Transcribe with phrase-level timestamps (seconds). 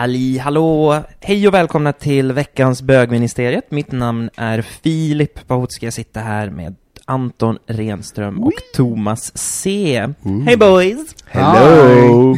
[0.00, 1.02] Halli hallå!
[1.20, 3.70] Hej och välkomna till veckans bögministeriet.
[3.70, 5.86] Mitt namn är Filip Pahotski.
[5.86, 10.08] Jag sitter här med Anton Renström och Thomas C.
[10.46, 11.14] Hej boys!
[11.26, 12.36] Hello!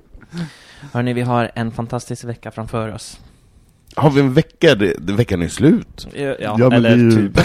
[0.92, 3.20] Hörni, vi har en fantastisk vecka framför oss.
[3.96, 4.74] Har vi en vecka?
[4.74, 6.06] Det, det, veckan är slut.
[6.14, 7.44] Ja, Ja, men eller det är ju- typ.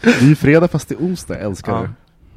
[0.00, 1.78] Det är ju fredag fast det är onsdag, jag älskar Ja.
[1.82, 1.90] det.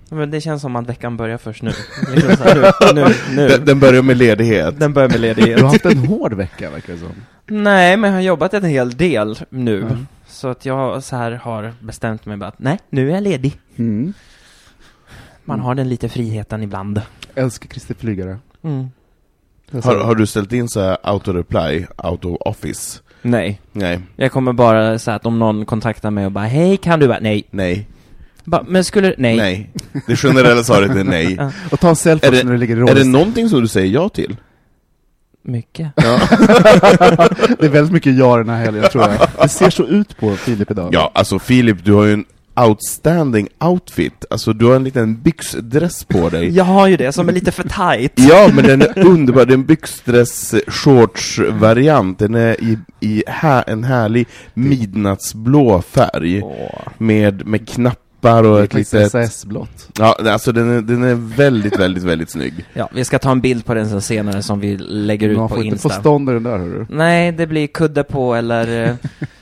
[0.10, 1.72] Men det känns som att veckan börjar först nu.
[2.16, 3.48] Liksom så här, nu, nu, nu.
[3.48, 4.80] Den, den börjar med ledighet.
[4.80, 5.62] Den börjar med Du har ledighet.
[5.62, 7.10] haft en hård vecka verkar det som.
[7.48, 9.82] Nej, men jag har jobbat en hel del nu.
[9.82, 10.08] Mm.
[10.28, 13.60] Så att jag så här har bestämt mig bara att nej, nu är jag ledig.
[13.76, 14.14] Mm.
[15.46, 17.02] Man har den lite friheten ibland.
[17.36, 18.38] Älskar Christer Flygare.
[18.64, 18.88] Mm.
[19.84, 23.02] Har, har du ställt in så här auto-reply, auto-office?
[23.22, 23.62] Nej.
[23.72, 27.08] Nej, Jag kommer bara säga att om någon kontaktar mig och bara hej kan du
[27.08, 27.44] bara nej.
[27.52, 27.88] nej,
[28.48, 29.38] Bara, men skulle nej.
[29.38, 29.70] nej.
[30.08, 31.36] Det generella svaret är nej.
[31.40, 31.52] Ja.
[31.72, 33.67] Och ta en selfie Är det- när du ligger i Är det någonting som du
[33.67, 34.36] säger ja till?
[35.44, 35.92] Mycket.
[35.95, 36.20] Ja.
[37.59, 39.30] Det är väldigt mycket ja den här helgen tror jag.
[39.42, 40.89] Det ser så ut på Filip idag.
[40.94, 42.26] ja, alltså Filip, du har ju en
[42.67, 44.26] outstanding outfit.
[44.30, 46.49] Alltså du har en liten byxdress på dig.
[46.55, 48.11] Jag har ju det som är lite för tight.
[48.30, 49.45] Ja, men den är underbar.
[49.45, 52.20] Det är en byxdress shorts variant.
[52.20, 56.42] Den är i, i här, en härlig midnattsblå färg.
[56.43, 56.82] Åh.
[56.98, 57.67] Med, med
[58.22, 59.11] knappar och är ett litet...
[59.11, 59.89] SAS-blått.
[60.00, 62.54] Ja, alltså den är, den är väldigt, väldigt, väldigt snygg.
[62.73, 65.50] Ja, vi ska ta en bild på den sen senare som vi lägger ut Man
[65.50, 65.89] på får inte Insta.
[65.89, 66.86] få stånd i den där hörru.
[66.89, 68.95] Nej, det blir kudde på eller eh,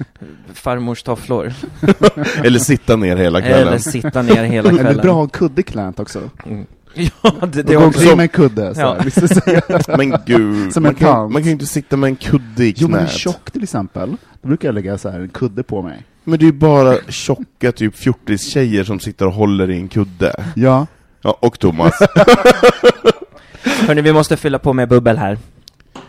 [0.54, 1.54] farmors tofflor.
[2.44, 3.68] Eller sitta ner hela kvällen.
[3.68, 5.16] Eller sitta ner hela Är det bra att kvällen.
[5.16, 6.20] ha en kudde knät också?
[6.46, 6.66] Mm.
[6.98, 7.86] Ja, det, det är också...
[7.88, 8.98] omkring med en kudde, så Ja.
[9.00, 9.98] här, är?
[9.98, 12.74] Men gud, Som man, en kan, man kan ju inte sitta med en kudde i
[12.78, 13.12] Jo men är knät.
[13.16, 16.04] tjock till exempel, då brukar jag lägga så här en kudde på mig.
[16.28, 20.46] Men det är ju bara tjocka typ fjortis-tjejer som sitter och håller i en kudde.
[20.56, 20.88] Ja.
[21.22, 21.94] Ja, och Thomas.
[23.64, 25.38] Hörni, vi måste fylla på med bubbel här.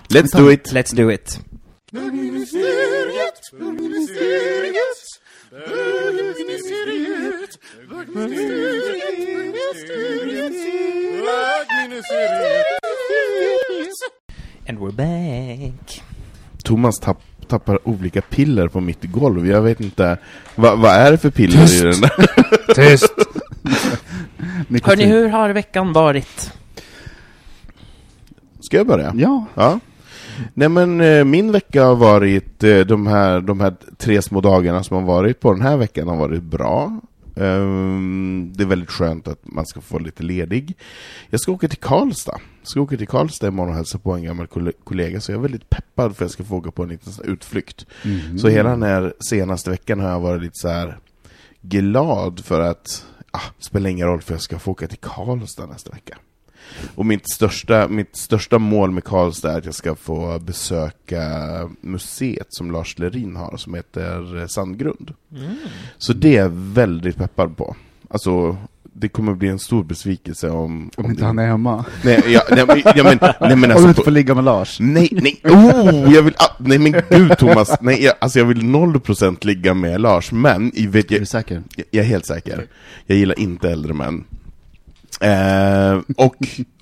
[0.08, 0.72] Let's do it!
[0.72, 1.40] Let's do it.
[14.68, 16.02] And we're back.
[16.64, 19.46] Thomas tapp, tappar olika piller på mitt golv.
[19.46, 20.18] Jag vet inte,
[20.54, 22.74] vad vad är det för piller i den där?
[22.74, 23.14] Tyst!
[24.82, 26.52] Hörni, hur har veckan varit?
[28.60, 29.12] Ska jag börja?
[29.16, 29.44] Ja.
[29.54, 29.80] Ja.
[30.54, 34.82] Nej men eh, min vecka har varit, eh, de här, de här tre små dagarna
[34.82, 37.00] som har varit på den här veckan har varit bra.
[37.36, 40.76] Ehm, det är väldigt skönt att man ska få lite ledig.
[41.30, 42.38] Jag ska åka till Karlstad.
[42.60, 45.38] Jag ska åka till Karlstad imorgon och hälsa på en gammal kolle- kollega, så jag
[45.38, 47.86] är väldigt peppad för att jag ska få åka på en liten utflykt.
[48.04, 48.38] Mhm.
[48.38, 50.98] Så hela den här senaste veckan har jag varit lite så här
[51.62, 55.90] glad för att, ah, spelar ingen roll för jag ska få åka till Karlstad nästa
[55.92, 56.18] vecka.
[56.94, 61.22] Och mitt största, mitt största mål med Karlstad är att jag ska få besöka
[61.80, 65.12] museet som Lars Lerin har, som heter eh, Sandgrund.
[65.98, 67.76] Så det är jag väldigt peppad på.
[68.10, 68.56] Alltså,
[68.92, 70.90] det kommer bli en stor besvikelse om...
[70.96, 71.84] Om inte det- han är hemma.
[72.04, 73.88] Nej, ja, nej, men, ja, men, nej, men Om du alltså...
[73.88, 74.80] inte får ligga med Lars.
[74.80, 76.34] nej, nej, oh, jag vill...
[76.38, 80.70] Ah, nej men gud Thomas, nej, jag, alltså jag vill 0% ligga med Lars, men
[80.70, 81.62] vet Är jag, du säker?
[81.76, 82.66] jag jag är helt säker.
[83.06, 84.24] Jag gillar inte äldre män.
[85.20, 86.36] Eh, och,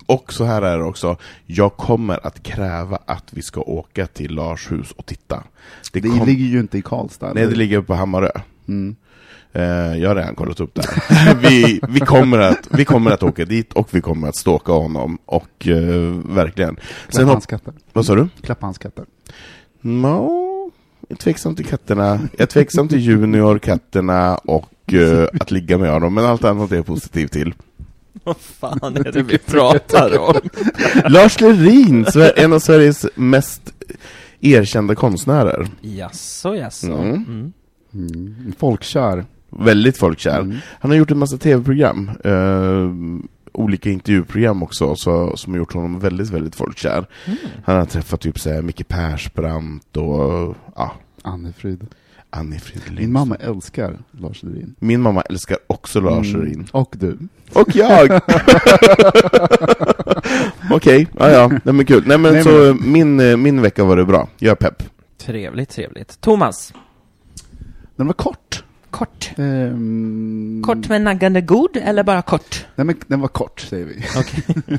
[0.05, 4.35] och så här är det också, jag kommer att kräva att vi ska åka till
[4.35, 5.43] Lars hus och titta.
[5.93, 7.33] Det, Det kom, ligger ju inte i Karlstad.
[7.33, 8.31] nej, det ligger på Hammarö.
[8.67, 8.95] Mm.
[9.53, 11.35] Eh, jag har redan kollat upp det här.
[11.49, 15.17] vi, vi, kommer att, vi kommer att åka dit och vi kommer att ståka honom,
[15.25, 16.77] och eh, verkligen.
[17.07, 17.73] Klappa hans katter.
[17.93, 18.27] vad sa du?
[18.41, 19.05] Klappa hans katter.
[19.81, 20.71] No,
[21.07, 22.19] jag är tveksam till katterna.
[22.31, 26.71] Jag är tveksam till Junior, katterna och eh, att ligga med honom, men allt annat
[26.71, 27.53] är jag positiv till.
[28.23, 30.35] Vad fan är det vi pratar om?
[31.11, 33.73] Lars Lerin, en av Sveriges mest
[34.39, 35.67] erkända konstnärer.
[35.81, 36.93] Jaså, jaså.
[36.93, 37.53] Mm.
[37.93, 38.53] Mm.
[38.57, 39.25] Folkkär.
[39.49, 40.39] Väldigt folkkär.
[40.39, 40.57] Mm.
[40.79, 42.91] Han har gjort en massa tv-program, eh,
[43.53, 47.05] olika intervjuprogram också, så, som har gjort honom väldigt, väldigt folkkär.
[47.25, 47.37] Mm.
[47.65, 50.91] Han har träffat typ såhär Micke Persbrandt och ja,
[51.21, 51.87] Anne-Frid.
[52.35, 52.95] Annie Fridolin.
[53.03, 54.75] Min mamma älskar Lars Lerin.
[54.79, 56.41] Min mamma älskar också Lars Mm.
[56.41, 56.67] Lerin.
[56.71, 57.17] Och du.
[57.53, 58.11] Och jag!
[60.71, 62.03] Okej, ja ja, nej men kul.
[62.07, 64.27] Nej men Nej, så min, eh, min vecka var det bra.
[64.39, 64.83] Jag är pepp.
[65.17, 66.21] Trevligt, trevligt.
[66.21, 66.73] Thomas,
[67.95, 68.63] Den var kort.
[68.89, 69.31] kort.
[69.37, 72.65] Ehm, Kort men naggande god, eller bara kort?
[72.75, 74.03] Nej men den var kort, säger vi.
[74.17, 74.43] Okej.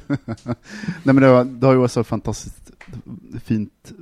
[1.03, 2.71] Nej men det, var, det har ju varit så fantastiskt
[3.45, 3.93] fint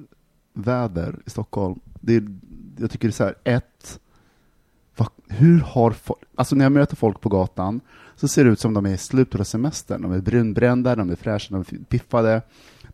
[0.55, 1.81] väder i Stockholm.
[2.01, 2.29] Det, är-
[2.77, 3.99] jag tycker det är så här, ett,
[4.97, 7.81] vad, hur har folk, alltså när jag möter folk på gatan
[8.17, 10.03] så ser det ut som de är i slutet av semestern.
[10.03, 12.43] De är brunbrända, de är fräscha, de är piffade.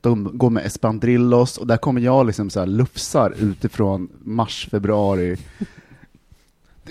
[0.00, 5.36] De går med espandrillos och där kommer jag liksom så här lufsar utifrån mars, februari.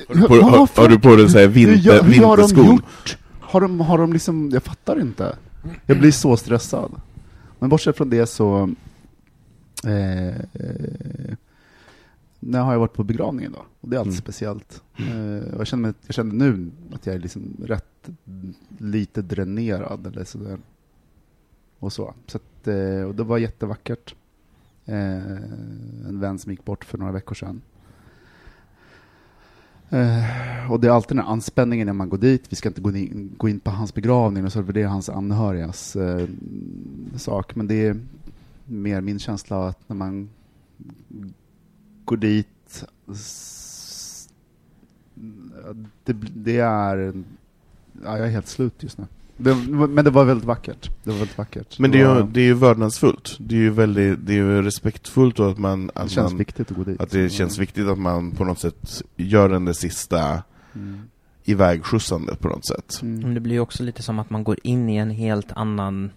[0.07, 2.65] Har du på, har, har du på dig såhär hur, vinter, gör- hur har de
[2.67, 3.17] gjort?
[3.39, 5.35] Har de, har de liksom, jag fattar inte.
[5.85, 6.91] Jag blir så stressad.
[7.59, 8.69] Men bortsett från det så
[9.83, 10.35] eh,
[12.39, 13.65] när har jag varit på begravningen då?
[13.81, 14.21] Och det är alltid Mm.
[14.21, 14.83] speciellt.
[14.97, 18.09] Eh, och jag, känner jag känner nu att jag är liksom rätt
[18.77, 20.59] lite dränerad eller sådär.
[21.79, 22.13] Och så.
[22.27, 24.15] så att, eh, och det var jättevackert.
[24.85, 25.31] Eh,
[26.07, 27.61] en vän som gick bort för några veckor sedan.
[29.89, 32.43] Eh, och det är alltid den här anspänningen när man går dit.
[32.49, 36.27] Vi ska inte gå in, gå in på hans begravning och servera hans anhörigas eh,
[37.15, 37.55] sak.
[37.55, 37.99] Men det är
[38.65, 40.29] mer min känsla att när man
[42.09, 42.83] går dit
[46.05, 47.13] det, det är
[48.03, 49.05] ja, jag är helt slut just nu.
[49.37, 50.89] Det, men det var väldigt vackert.
[51.03, 51.79] Det var väldigt vackert.
[51.79, 53.37] Men det är, var, ju, det är ju vördnadsfullt.
[53.39, 55.87] Det är ju väldigt, det är ju respektfullt och att man...
[55.87, 57.01] det Att, känns man, viktigt att gå dit.
[57.01, 60.43] att det känns viktigt att man på något sätt gör den det sista
[60.75, 61.01] Mm.
[61.45, 62.99] ivägskjutsandet på något sätt.
[63.01, 63.33] Men Mm.
[63.33, 66.11] det blir ju också lite som att man går in i en helt annan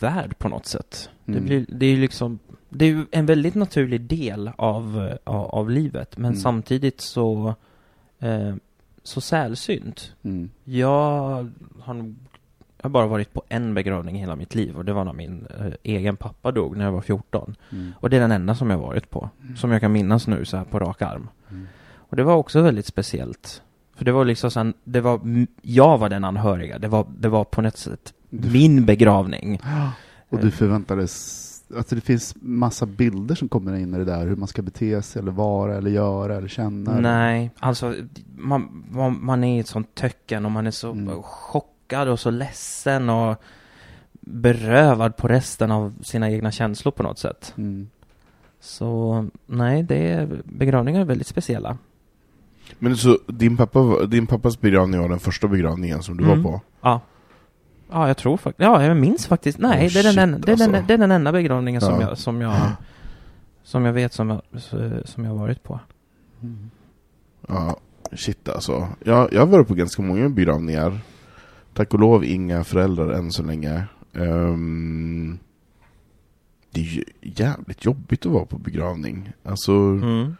[0.00, 1.08] värld på något sätt.
[1.24, 1.44] Det, Mm.
[1.44, 2.38] blir, det är ju liksom,
[2.68, 6.40] det är ju en väldigt naturlig del av, eh, av, av livet, men Mm.
[6.40, 7.54] samtidigt så,
[8.18, 8.54] eh,
[9.02, 10.12] så sällsynt.
[10.22, 10.50] Mm.
[10.64, 11.48] Jag
[11.82, 11.94] har
[12.80, 15.46] jag har bara varit på en begravning hela mitt liv och det var när min
[15.60, 17.54] eh, egen pappa dog när jag var 14.
[17.72, 17.92] Mm.
[18.00, 20.56] Och det är den enda som jag varit på, som jag kan minnas nu så
[20.56, 21.28] här på rak arm.
[21.50, 21.66] Mm.
[21.96, 23.62] Och det var också väldigt speciellt.
[23.96, 25.20] För det var liksom sen, det var,
[25.62, 29.60] jag var den anhöriga, det var, det var på något sätt Du- min begravning.
[30.28, 31.44] Och du förväntades...
[31.76, 35.02] Alltså det finns massa bilder som kommer in i det där, hur man ska bete
[35.02, 37.00] sig, eller vara, eller göra, eller känna.
[37.00, 37.94] Nej, alltså
[38.36, 41.22] man, man, man är i ett sånt töcken och man är så Mm.
[41.22, 43.36] chockad och så ledsen och
[44.20, 47.54] berövad på resten av sina egna känslor på något sätt.
[47.58, 47.88] Mm.
[48.60, 51.78] Så nej, det är, begravningar är väldigt speciella.
[52.78, 56.42] Men så din, pappa, din pappas begravning var den första begravningen som du Mm.
[56.42, 56.60] var på?
[56.80, 57.00] Ja.
[57.90, 60.38] Ja, jag tror faktiskt, ja, jag minns faktiskt, nej, Oh, det, är den, shit, enda-
[60.38, 60.86] det, är den, alltså.
[60.88, 62.08] det är den enda begravningen som Ja.
[62.08, 62.56] jag, som jag,
[63.62, 64.40] som jag vet som jag,
[65.04, 65.80] som jag varit på.
[66.42, 66.70] Mm.
[67.48, 67.76] Ja,
[68.12, 68.88] shit alltså.
[69.04, 70.98] Jag, jag har varit på ganska många begravningar.
[71.74, 73.84] Tack och lov inga föräldrar än så länge.
[74.14, 75.38] Ehm,
[76.70, 79.32] det är ju jävligt jobbigt att vara på begravning.
[79.44, 80.36] Alltså, Mm.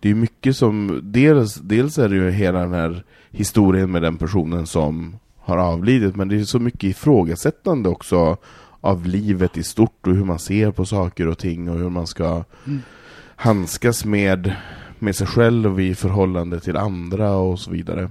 [0.00, 1.00] det är mycket som...
[1.04, 5.16] Dels, dels är det ju hela den här historien med den personen som
[5.50, 8.36] har avlidit, men det är så mycket ifrågasättande också
[8.80, 12.06] av livet i stort och hur man ser på saker och ting och hur man
[12.06, 12.80] ska Mm.
[13.36, 14.56] handskas med,
[14.98, 18.10] med sig själv i förhållande till andra och så vidare.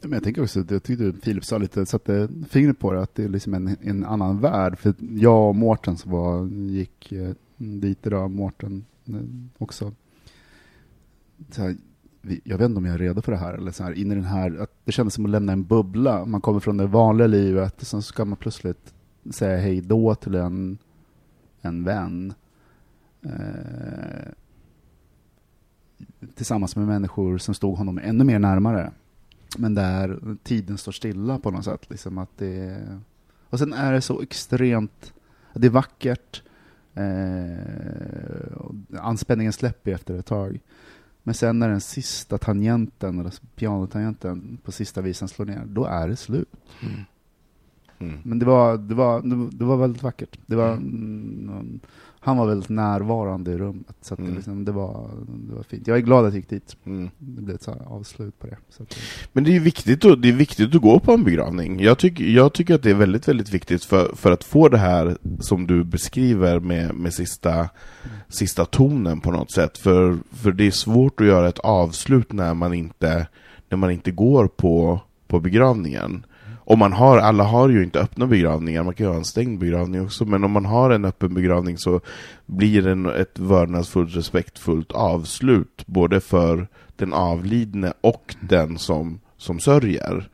[0.00, 3.14] Men jag tänker också, att jag tyckte Filip sa lite, satte fingret på det, att
[3.14, 4.78] det är liksom en, en annan värld.
[4.78, 9.14] För jag och Mårten som var, gick eh, dit idag, Mårten eh,
[9.58, 9.92] också.
[11.50, 11.76] Så här,
[12.22, 14.14] jag vet inte om jag är redo för det här, eller så här, in i
[14.14, 16.24] den här, att det kändes som att lämna en bubbla.
[16.24, 18.94] Man kommer från det vanliga livet, och sen ska man plötsligt
[19.30, 20.78] säga hej då till en,
[21.60, 22.34] en vän.
[23.22, 24.32] Eh,
[26.34, 28.92] tillsammans med människor som stod honom ännu mer närmare.
[29.58, 31.90] Men där tiden står stilla på något sätt.
[31.90, 32.78] Liksom att det,
[33.50, 35.12] och sen är det så extremt,
[35.54, 36.42] det är vackert,
[36.94, 37.56] eh,
[39.00, 40.60] anspänningen släpper efter ett tag.
[41.22, 46.08] Men sen när den sista tangenten, eller pianotangenten på sista visan slår ner, då är
[46.08, 46.48] det slut.
[48.00, 48.18] Mm.
[48.22, 50.38] Men det var, det var, det var väldigt vackert.
[50.46, 51.80] Det var, mm,
[52.24, 53.94] han var väldigt närvarande i rummet.
[54.00, 54.30] Så Mm.
[54.30, 55.10] det, liksom, det, var,
[55.48, 55.86] det var fint.
[55.86, 56.76] Jag är glad att jag gick dit.
[56.86, 57.10] Mm.
[57.18, 58.56] Det blev ett avslut på det.
[58.78, 58.96] Att,
[59.32, 61.80] Men det är viktigt, att- det är viktigt att gå på en begravning.
[61.80, 64.78] Jag, tycker jag tycker att det är väldigt, väldigt viktigt för, för att få det
[64.78, 67.68] här som du beskriver med, med sista,
[68.28, 69.78] sista tonen på något sätt.
[69.78, 73.26] För, för det är svårt att göra ett avslut när man inte,
[73.68, 76.26] när man inte går på, på begravningen.
[76.64, 79.58] Om man har, alla har ju inte öppna begravningar, man kan ju ha en stängd
[79.58, 82.00] begravning också, men om man har en öppen begravning så
[82.46, 90.28] blir det ett vördnadsfullt, respektfullt avslut, både för den avlidne och den som, som sörjer.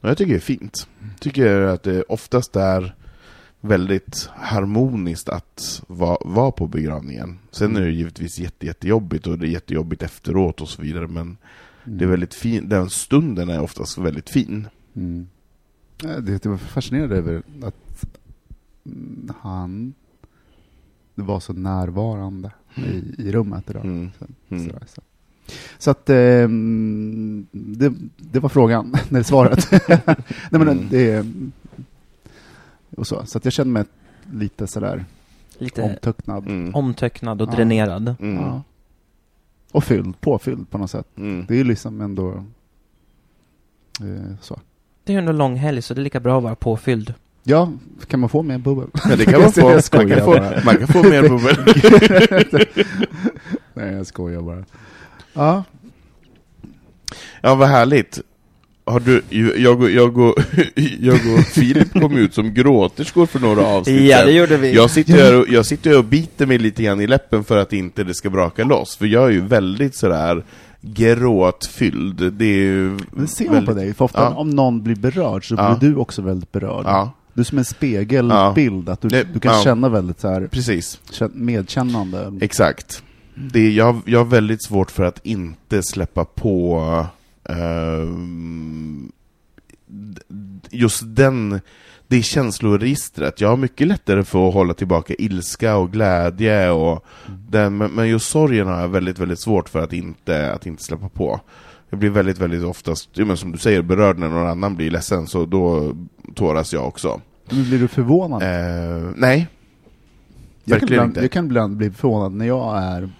[0.00, 0.88] Och jag tycker det är fint.
[1.20, 2.94] tycker att det oftast är
[3.60, 7.38] väldigt harmoniskt att vara vara på begravningen.
[7.50, 11.36] Sen är det givetvis jätte, jättejobbigt och det är jättejobbigt efteråt och så vidare, men
[11.84, 14.68] det är väldigt fin, den stunden är oftast väldigt fin.
[14.96, 15.26] Mm.
[16.04, 18.04] Eh, Det, det var fascinerande över att
[18.86, 19.94] mm, han
[21.14, 23.84] var så närvarande i, i rummet idag.
[23.84, 24.10] Mm.
[24.18, 24.66] Så, Mm.
[24.66, 25.02] sådär, så.
[25.78, 29.70] så att ehm, det, det var frågan, nej svaret.
[29.88, 30.18] nej,
[30.50, 30.88] men Mm.
[30.90, 31.26] det,
[32.96, 33.26] och så.
[33.26, 33.84] så att jag känner mig
[34.32, 35.04] lite sådär
[35.58, 36.46] Lite omtöcknad.
[36.46, 36.74] Mm.
[36.74, 37.52] omtöcknad och Ja.
[37.56, 38.14] dränerad.
[38.20, 38.34] Mm.
[38.36, 38.62] Ja.
[39.72, 41.06] Och fylld, påfylld på något sätt.
[41.16, 41.44] Mm.
[41.48, 42.44] Det är ju liksom ändå
[44.00, 44.60] eh, så.
[45.04, 47.14] Det är ju ändå lång helg, så det är lika bra att vara påfylld.
[47.42, 47.72] Ja,
[48.06, 48.86] kan man få mer bubbel?
[49.08, 49.68] Ja, det kan man få.
[49.96, 51.56] Man kan få, man kan få mer bubbel.
[53.74, 54.64] Nej, jag skojar bara.
[55.32, 55.64] Ja,
[57.40, 58.20] Ja, vad härligt.
[58.86, 59.22] Har du,
[59.56, 60.34] jag och, jag och,
[61.00, 64.34] jag och Filip kom ut som gråterskor för några avsnitt sedan.
[64.34, 64.74] gjorde vi.
[64.74, 67.72] Jag sitter, här och, jag sitter och biter mig lite grann i läppen för att
[67.72, 70.44] inte det ska braka loss, för jag är ju väldigt sådär
[70.92, 72.32] gråtfylld.
[72.32, 73.94] Det är ju det ser man väldigt, på dig.
[73.94, 74.28] För ofta Ja.
[74.34, 75.76] om någon blir berörd så Ja.
[75.80, 76.84] blir du också väldigt berörd.
[76.86, 80.46] Ja, Du är som en spegelbild, att du, Det- du kan känna väldigt så här,
[80.46, 81.00] precis.
[81.10, 82.32] kän- medkännande.
[82.40, 83.02] Exakt.
[83.34, 87.06] Det är, jag, jag har väldigt svårt för att inte släppa på
[89.86, 90.20] d-
[90.70, 91.60] just den,
[92.08, 93.40] det känsloregistret.
[93.40, 97.04] Jag har mycket lättare för att hålla tillbaka ilska och glädje och
[97.48, 101.08] den, men just sorgen har jag väldigt, väldigt svårt för att inte, att inte släppa
[101.08, 101.40] på.
[101.90, 105.26] Jag blir väldigt, väldigt oftast, men som du säger, berörd när någon annan blir ledsen,
[105.26, 105.96] så då
[106.34, 107.20] tåras jag också.
[107.50, 108.42] Men blir du förvånad?
[108.42, 109.48] Eh, nej,
[110.64, 111.20] jag, kan verkligen ibland, inte.
[111.20, 113.10] jag kan ibland bli förvånad när jag är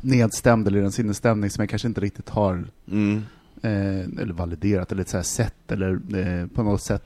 [0.00, 3.22] nedstämd eller i en sinnesstämning som jag kanske inte riktigt har mm,
[3.62, 7.04] eh, eller validerat eller så här sett eller eh, på något sätt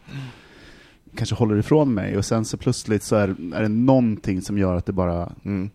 [1.17, 4.75] kanske håller ifrån mig och sen så plötsligt så är, är det någonting som gör
[4.77, 5.71] att det bara mm,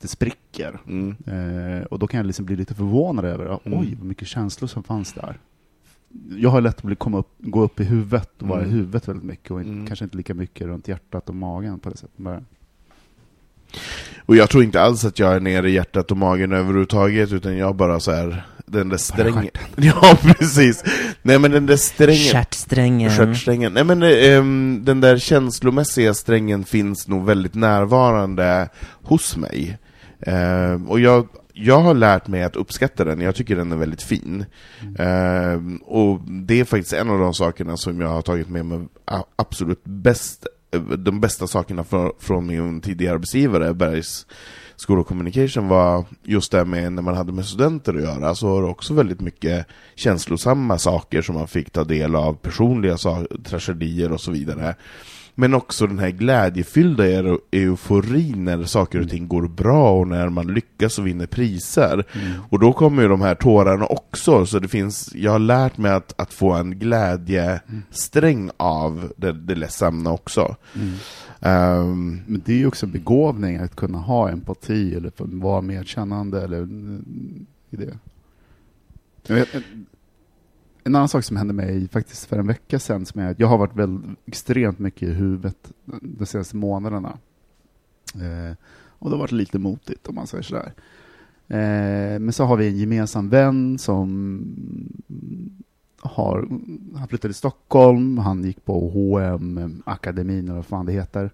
[0.00, 0.78] det spricker.
[0.88, 1.16] mm.
[1.26, 3.78] Eh, och då kan jag liksom bli lite förvånad över, ah, Mm.
[3.78, 5.38] oj vad mycket känslor som fanns där.
[6.36, 8.70] Jag har lätt att bli, komma upp, gå upp i huvudet och vara Mm.
[8.70, 9.86] i huvudet väldigt mycket och Mm.
[9.86, 12.16] kanske inte lika mycket runt hjärtat och magen på det sättet.
[12.18, 12.42] Bara,
[14.26, 17.56] Och jag tror inte alls att jag är nere i hjärtat och magen överhuvudtaget, utan
[17.56, 19.50] jag bara så här den där strängen...
[19.76, 20.84] Ja, precis!
[21.22, 22.32] Nej men den där strängen...
[22.32, 23.10] Stjärtsträngen.
[23.10, 23.72] Stjärtsträngen.
[23.72, 28.68] Nej men ehm, den där känslomässiga strängen finns nog väldigt närvarande
[29.02, 29.78] hos mig.
[30.20, 34.02] Ehm, och jag, jag har lärt mig att uppskatta den, jag tycker den är väldigt
[34.02, 34.44] fin.
[34.98, 38.86] Ehm, och det är faktiskt en av de sakerna som jag har tagit med mig
[39.36, 44.26] absolut bäst, eh, de bästa sakerna från, från min tidigare arbetsgivare, Bergs
[44.76, 48.48] School of Communication, var just det med när man hade med studenter att göra, så
[48.48, 52.96] var det också väldigt mycket känslosamma saker som man fick ta del av, personliga
[53.44, 54.74] tragedier och så vidare.
[55.34, 60.28] Men också den här glädjefyllda eu- euforin när saker och ting går bra och när
[60.28, 62.04] man lyckas och vinner priser.
[62.50, 65.92] Och då kommer ju de här tårarna också, så det finns, jag har lärt mig
[65.92, 70.56] att, att få en glädjesträng av det, det ledsamma också.
[71.44, 76.42] Um, Men det är ju också en begåvning att kunna ha empati eller vara medkännande
[76.42, 77.98] eller mm, i det.
[79.26, 79.86] Jag vet, en,
[80.84, 83.46] en annan sak som hände mig faktiskt för en vecka sedan som är att jag
[83.46, 87.18] har varit väldigt extremt mycket i huvudet de senaste månaderna.
[88.14, 88.56] Eh,
[88.98, 90.72] och det har varit lite motigt om man säger sådär.
[91.48, 94.42] Eh, men så har vi en gemensam vän som
[96.02, 96.48] har,
[96.96, 101.30] han flyttade till Stockholm, han gick på H&M akademin eller vad fan det heter.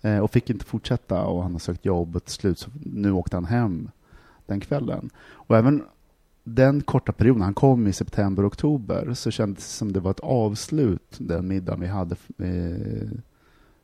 [0.00, 3.12] Eh, och fick inte fortsätta och han har sökt jobb och till slut så nu
[3.12, 3.90] åkte han hem
[4.46, 5.10] den kvällen.
[5.30, 5.82] Och även
[6.44, 10.20] den korta perioden, han kom i september, oktober, så kändes det som det var ett
[10.20, 13.18] avslut, den middagen vi hade eh,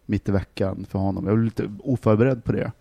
[0.06, 1.26] mitt i veckan för honom.
[1.26, 2.72] Jag var lite oförberedd på det.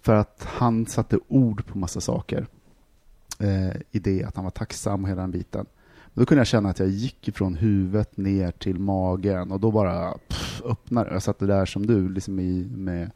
[0.00, 2.46] För att han satte ord på massa saker.
[3.38, 5.66] Eh, I det att han var tacksam och hela den biten.
[6.14, 10.12] Då kunde jag känna att jag gick ifrån huvudet ner till magen och då bara
[10.28, 13.10] pff, öppnade Jag satt där som du, liksom i, med,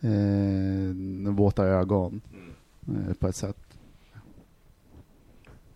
[0.00, 2.20] eh, våta ögon
[2.88, 3.56] eh, på ett sätt.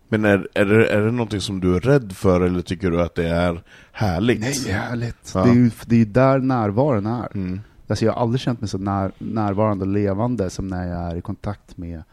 [0.09, 3.01] Men är, är, det, är det någonting som du är rädd för eller tycker du
[3.01, 4.39] att det är härligt?
[4.39, 5.31] Nej, det är härligt.
[5.33, 5.43] Ja.
[5.43, 7.35] Det är ju det är där närvaron är.
[7.35, 7.59] Mm.
[7.87, 11.15] Alltså jag har aldrig känt mig så när, närvarande och levande som när jag är
[11.15, 12.03] i kontakt med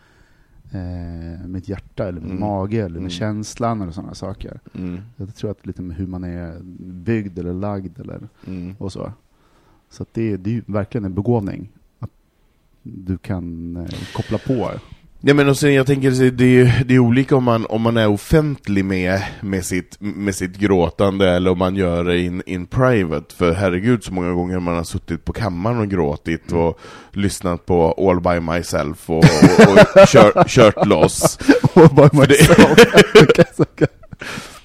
[0.77, 2.41] eh, mitt hjärta eller min Mm.
[2.41, 3.03] mage eller Mm.
[3.03, 4.61] med känslan eller sådana saker.
[4.75, 5.01] Mm.
[5.17, 8.75] Jag tror att lite med hur man är byggd eller lagd eller Mm.
[8.79, 9.13] och så.
[9.91, 11.69] Så det, det är ju verkligen en begåvning.
[11.99, 12.11] Att
[12.83, 14.71] du kan eh, koppla på.
[15.21, 17.97] Ja, men och sen, jag tänker det är, det är olika om man, om man
[17.97, 22.67] är offentlig med, med, sitt, med sitt gråtande eller om man gör det in, in
[22.67, 23.35] private.
[23.35, 26.81] För herregud så många gånger man har suttit på kammaren och gråtit och
[27.13, 29.23] lyssnat på All by myself och, och,
[30.03, 31.39] och kört, kört loss.
[31.75, 33.89] Bara För det-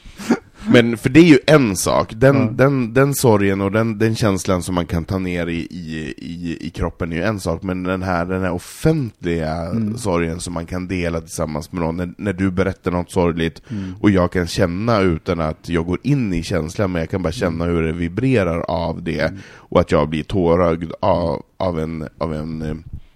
[0.73, 2.49] Men för det är ju en sak, den, Ja.
[2.51, 6.57] den, den sorgen och den, den känslan som man kan ta ner i, i, i,
[6.67, 9.97] i kroppen är ju en sak, men den här, den här offentliga Mm.
[9.97, 13.93] sorgen som man kan dela tillsammans med någon, när, när du berättar något sorgligt Mm.
[13.99, 17.31] och jag kan känna utan att jag går in i känslan, men jag kan bara
[17.33, 19.39] känna hur det vibrerar av det Mm.
[19.55, 22.75] och att jag blir tårögd av, av, en, av, en, eh,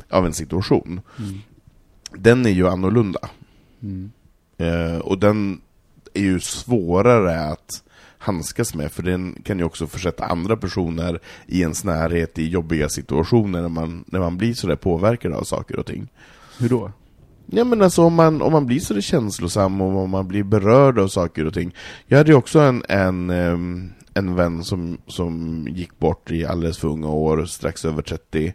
[0.09, 1.01] av en situation.
[1.19, 1.33] Mm.
[2.17, 3.19] Den är ju annorlunda.
[3.83, 4.12] Mm.
[4.57, 5.62] Eh, och den
[6.15, 7.84] är ju svårare att
[8.17, 12.89] handskas med, för den kan ju också försätta andra personer i ens närhet i jobbiga
[12.89, 16.07] situationer när man, när man blir sådär påverkad av saker och ting.
[16.60, 16.91] Hur då?
[17.45, 21.00] Ja men alltså om man, om man blir sådär känslosam och om man blir berörd
[21.00, 21.75] av saker och ting.
[22.07, 23.29] Jag hade ju också en, en,
[24.13, 28.53] en vän som, som gick bort i alldeles för unga år, strax över 30,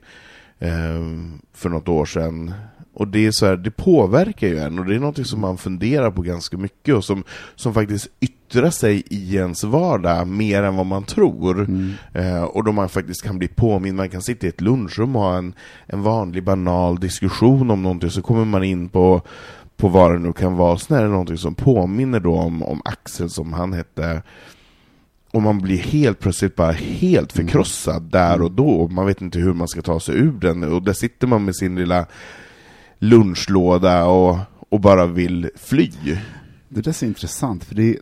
[0.59, 2.55] ehm, för något år sedan.
[3.01, 5.59] Och det är så här, det påverkar ju en och det är något som man
[5.59, 10.77] funderar på ganska mycket och som, som faktiskt yttrar sig i ens vardag mer än
[10.77, 11.61] vad man tror.
[11.61, 11.93] Mm.
[12.15, 15.23] Eh, och då man faktiskt kan bli påmind, man kan sitta i ett lunchrum och
[15.23, 15.55] ha en,
[15.87, 19.23] en vanlig banal diskussion om någonting, så kommer man in på,
[19.77, 22.83] på vad det nu kan vara, så är det någonting som påminner då om, om
[22.85, 24.23] Axel som han hette,
[25.33, 29.53] och man blir helt plötsligt bara helt förkrossad där och då, man vet inte hur
[29.53, 32.07] man ska ta sig ur den, och där sitter man med sin lilla
[33.01, 34.37] lunchlåda och,
[34.69, 35.91] och bara vill fly.
[36.69, 37.99] Det där är så intressant, för det,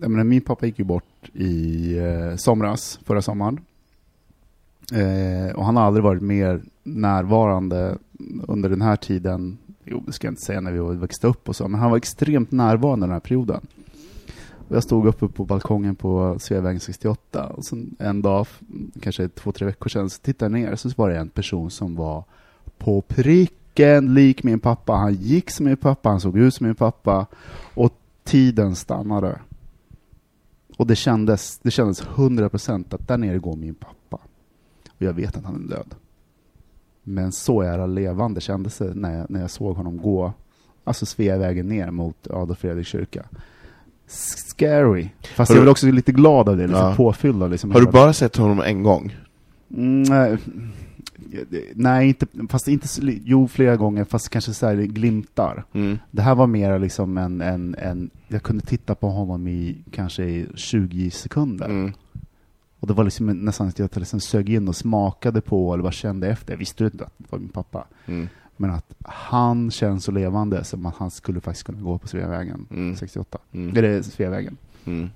[0.00, 3.60] jag menar, min pappa gick ju bort i eh, somras, förra sommaren.
[4.92, 7.98] Eh, och han har aldrig varit mer närvarande
[8.48, 11.56] under den här tiden, jo det ska jag inte säga när vi växte upp och
[11.56, 13.66] så, men han var extremt närvarande den här perioden.
[14.68, 18.46] Och jag stod uppe på balkongen på Sveavägen 68 och sen en dag,
[19.00, 21.94] kanske två, tre veckor sedan, så tittade jag ner så var det en person som
[21.94, 22.24] var
[22.78, 24.92] på prick pricken lik min pappa.
[24.92, 27.26] Han gick som min pappa, han såg ut som min pappa
[27.74, 27.92] och
[28.24, 29.38] tiden stannade.
[30.78, 34.18] Och det kändes, det kändes 100% att där nere går min pappa.
[34.88, 35.94] Och jag vet att han är död.
[37.02, 40.32] Men så är levande kändes det när jag, när jag såg honom gå,
[40.84, 43.24] alltså Sveavägen ner mot Adolf Fredriks kyrka.
[44.06, 45.08] Scary.
[45.34, 46.94] Fast Har jag är väl också lite glad av det, lite Ja.
[46.96, 49.16] påfylld av liksom Har du bara sett honom en gång?
[49.70, 50.38] Mm, nej,
[51.74, 52.88] nej, inte, fast inte
[53.24, 55.64] jo flera gånger, fast kanske så här glimtar.
[55.72, 55.98] Mm.
[56.10, 60.24] Det här var mer liksom en, en, en, jag kunde titta på honom i kanske
[60.24, 61.66] i 20 sekunder.
[61.66, 61.92] Mm.
[62.80, 65.92] Och det var liksom nästan att jag liksom sög in och smakade på, eller bara
[65.92, 66.52] kände efter.
[66.52, 67.86] Jag visste ju inte att det var min pappa.
[68.06, 68.28] Mm.
[68.56, 72.66] Men att han känns så levande som att han skulle faktiskt kunna gå på Sveavägen
[72.70, 72.96] Mm.
[72.96, 73.38] 68.
[73.52, 73.76] Mm.
[73.76, 75.10] Eller Sveavägen, Mm.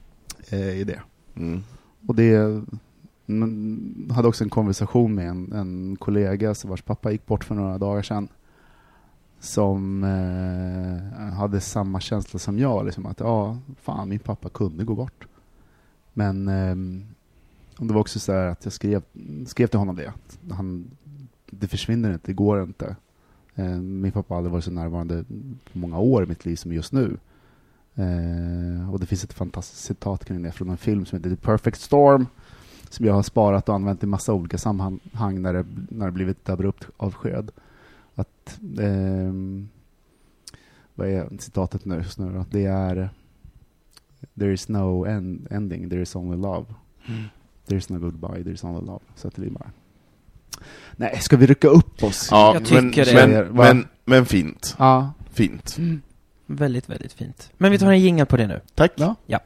[0.50, 1.00] eh, i det.
[1.36, 1.62] Mm.
[2.06, 2.62] Och det
[3.42, 7.78] mm, hade också en konversation med en, en kollega vars pappa gick bort för några
[7.78, 8.28] dagar sedan.
[9.40, 14.94] Som eh, hade samma känsla som jag, liksom att ja, fan min pappa kunde gå
[14.94, 15.26] bort.
[16.12, 16.76] Men eh,
[17.86, 19.02] det var också så här att jag skrev,
[19.46, 20.90] skrev till honom det, att han,
[21.50, 22.96] det försvinner inte, det går inte.
[23.54, 25.24] Eh, min pappa har aldrig varit så närvarande
[25.72, 27.16] på många år i mitt liv som just nu.
[27.94, 31.36] Eh, och det finns ett fantastiskt citat kring det från en film som heter The
[31.36, 32.26] Perfect Storm
[32.90, 36.38] som jag har sparat och använt i massa olika sammanhang när det, när det blivit
[36.42, 37.50] ett abrupt avsked.
[38.14, 39.68] Att, ehm,
[40.94, 41.96] vad är citatet nu?
[41.96, 42.44] just nu då?
[42.50, 43.10] Det är
[44.38, 46.66] There is no end, ending, there is only love.
[47.66, 49.00] There is no goodbye, there is only love.
[49.14, 49.70] Så att det blir bara...
[50.96, 52.28] Nej, ska vi rycka upp oss?
[52.30, 53.44] Ja, Jag tycker men, det.
[53.44, 54.76] Men, men, men fint.
[54.78, 55.12] Ja.
[55.32, 55.78] Fint.
[56.46, 57.52] Väldigt, väldigt fint.
[57.58, 58.60] Men vi tar en jingel på det nu.
[58.74, 58.92] Tack.
[59.26, 59.40] Ja.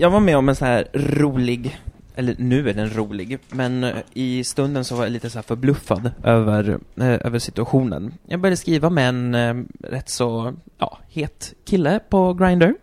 [0.00, 1.78] Jag var med om en så här rolig,
[2.14, 5.42] eller nu är den rolig, men eh, i stunden så var jag lite så här
[5.42, 8.14] förbluffad över, eh, över situationen.
[8.26, 9.54] Jag började skriva med en eh,
[9.90, 12.74] rätt så, ja, het kille på Grindr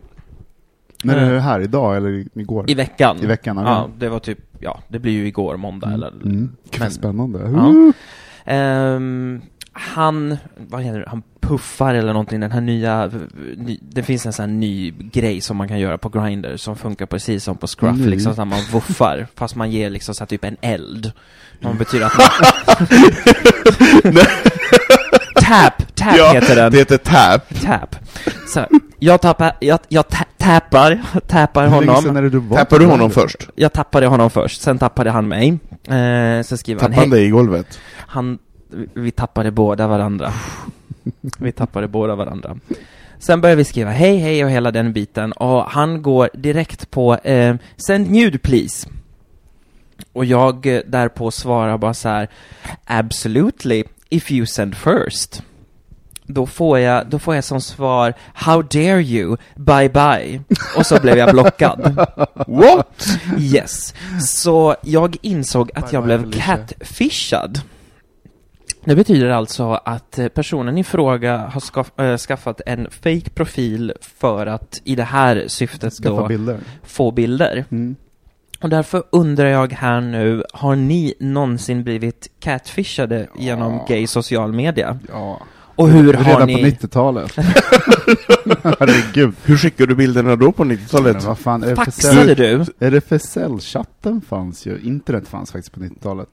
[1.04, 1.10] Eh.
[1.10, 2.70] är det här idag eller igår?
[2.70, 3.16] i veckan.
[3.22, 3.70] I veckan, okej.
[3.70, 6.08] Ja, det var typ ja, det blir ju igår, måndag eller...
[6.08, 6.56] Mm.
[6.70, 7.38] Gud, Men- spännande.
[7.54, 7.92] Ja.
[8.52, 9.40] Ehm,
[9.78, 13.10] han, vad heter det, han puffar eller någonting, den här nya,
[13.56, 16.76] ny, det finns en sån här ny grej som man kan göra på Grindr som
[16.76, 18.06] funkar precis som på Scruff, Ny?
[18.06, 21.12] liksom så man wuffar, fast man ger liksom så här typ en eld.
[21.62, 22.18] Som betyder att
[24.14, 24.24] man...
[25.34, 26.72] tap, tap Ja, heter den.
[26.72, 27.60] Det heter tap.
[27.64, 27.96] Tap.
[28.48, 28.66] Så,
[28.98, 32.14] jag tappar, jag, jag ta, tappar, tappar honom.
[32.30, 33.48] du Tappar du honom först?
[33.54, 35.58] Jag tappade honom först, sen tappade han mig.
[35.88, 37.78] Eh, sen skriver han, Tappade han hej, dig i golvet?
[37.96, 38.38] han,
[38.94, 40.32] vi tappade båda varandra.
[41.38, 42.56] Vi tappade båda varandra.
[43.18, 47.14] Sen börjar vi skriva hej hej och hela den biten och han går direkt på
[47.14, 48.88] eh, Send nude please.
[50.12, 52.28] Och jag eh, därpå svarar bara så här
[52.84, 55.42] Absolutely, if you send first.
[56.28, 60.40] Då får jag, då får jag som svar How dare you, bye bye.
[60.76, 62.06] Och så blev jag blockad.
[62.46, 63.08] What?
[63.38, 63.94] Yes.
[64.20, 66.56] Så jag insåg att Bye jag bye, blev Felicia.
[66.56, 67.60] catfishad.
[68.86, 73.92] Det betyder alltså att eh, personen i fråga har skaff, äh, skaffat en fake profil
[74.00, 76.58] för att i det här syftet Skaffa då bilder.
[76.84, 77.64] få bilder.
[77.70, 77.96] Mm.
[78.60, 83.84] Och därför undrar jag här nu, har ni någonsin blivit catfishade genom Ja.
[83.88, 84.98] gay social media?
[85.08, 85.40] Ja.
[85.76, 86.70] Och hur Redan har på ni...
[86.70, 87.32] 90-talet.
[88.62, 89.34] Herregud.
[89.44, 91.16] Hur skickade du bilderna då på 90-talet?
[91.16, 92.64] Men vad fan, RFSL, Faxade du?
[92.78, 96.28] RFSL-chatten fanns ju, internet fanns faktiskt på 90-talet.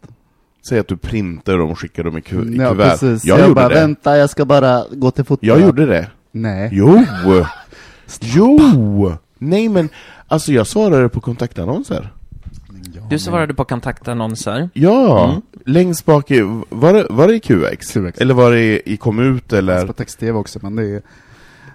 [0.65, 2.89] Säg att du printar dem och skickar dem i, ku- i Ja, kuvert.
[2.89, 3.25] precis.
[3.25, 3.75] Jag, gjorde bara, det.
[3.75, 5.43] vänta, jag ska bara gå till fotot.
[5.47, 6.07] Jag gjorde det.
[6.31, 6.69] Nej.
[6.71, 7.03] Jo!
[8.21, 9.13] Jo!
[9.37, 9.89] Nej men,
[10.27, 12.09] alltså jag svarade på kontaktannonser.
[13.09, 14.69] Du svarade på kontaktannonser.
[14.73, 15.29] Ja!
[15.29, 15.41] Mm.
[15.65, 17.91] Längst bak i, var det, var det i QX?
[17.93, 18.21] QX.
[18.21, 19.87] Eller var det i, i Komut eller?
[19.87, 21.01] på text-tv också, men det är, det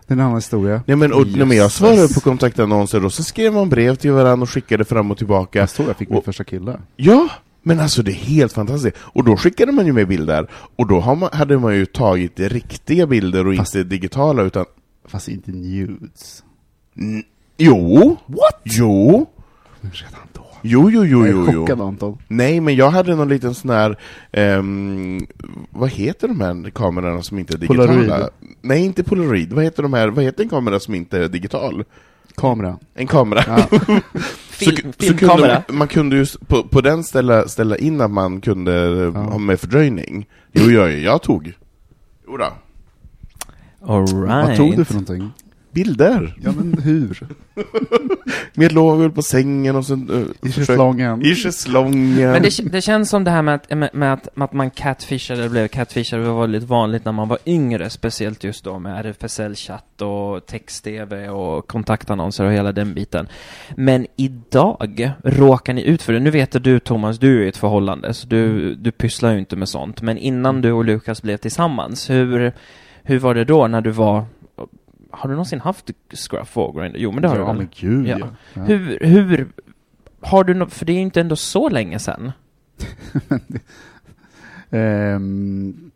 [0.08, 0.82] är en annan historia.
[0.86, 4.12] Nej men, och, nej, men jag svarade på kontaktannonser och så skrev man brev till
[4.12, 5.58] varandra och skickade fram och tillbaka.
[5.58, 6.80] Jag såg jag fick min Och- första kille.
[6.96, 7.28] Ja,
[7.68, 8.96] men alltså det är helt fantastiskt.
[9.00, 13.06] Och då skickade man ju med bilder, och då man, hade man ju tagit riktiga
[13.06, 14.64] bilder och Fast- inte digitala utan...
[15.04, 16.44] Fast inte nudes.
[16.96, 17.22] Mm,
[17.56, 18.16] jo!
[18.26, 18.60] What?
[18.64, 19.26] Jo!
[19.80, 20.46] Redan då.
[20.62, 21.60] Jo, jo, jo, jag jo, är jo.
[21.60, 22.18] chockad Anton.
[22.28, 23.98] Nej, men jag hade någon liten sån här,
[24.32, 25.26] ehm,
[25.70, 27.86] vad heter de här kamerorna som inte är digitala?
[27.86, 28.28] Polaroid.
[28.60, 29.52] Nej, inte Polaroid.
[29.52, 31.84] Vad heter de här, vad heter en kamera som inte är digital?
[32.38, 32.78] Kamera.
[32.94, 33.44] En kamera.
[33.46, 33.78] Ja.
[34.50, 38.40] Film, så, kunde man, man kunde ju på, på den ställa, ställa in att man
[38.40, 38.72] kunde
[39.14, 39.20] Ja.
[39.20, 40.26] ha med fördröjning.
[40.52, 41.52] Jo, jag, jag tog.
[42.26, 42.44] Jodå.
[43.86, 44.48] All right.
[44.48, 45.32] Vad tog du för någonting?
[45.70, 46.34] Bilder.
[46.42, 47.26] Ja men hur?
[48.54, 50.10] Med låg väl på sängen och sen...
[50.10, 51.22] Uh, I schäslongen?
[51.22, 52.30] I schäslongen.
[52.30, 54.70] Men det, det känns som det här med att, med, med att, med att man
[54.70, 58.78] catfishade, eller blev catfishad, det var väldigt vanligt när man var yngre, speciellt just då
[58.78, 63.28] med RFSL-chatt och text-tv och kontaktannonser och hela den biten.
[63.76, 66.20] Men idag råkar ni ut för det.
[66.20, 69.56] Nu vet du Thomas, du är i ett förhållande, så du, du pysslar ju inte
[69.56, 70.02] med sånt.
[70.02, 72.52] Men innan du och Lukas blev tillsammans, hur,
[73.02, 74.24] hur var det då när du var
[75.10, 76.98] har du någonsin haft Scruff och Grindr?
[76.98, 77.56] Jo men det har du ja väl?
[77.56, 78.18] men gud Ja.
[78.54, 78.62] ja.
[78.62, 79.48] Hur, hur,
[80.20, 82.32] har du något, för det är ju inte ändå så länge sedan.
[84.70, 85.90] Ehm,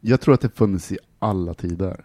[0.00, 2.04] jag tror att det funnits i alla tider.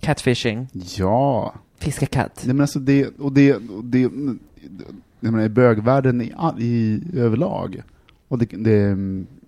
[0.00, 1.54] Catfishing, Ja.
[1.78, 2.42] fiska katt.
[2.44, 7.82] Nej men alltså det, och det, och det, jag menar i bögvärlden i, i överlag.
[8.28, 8.96] Och det, det,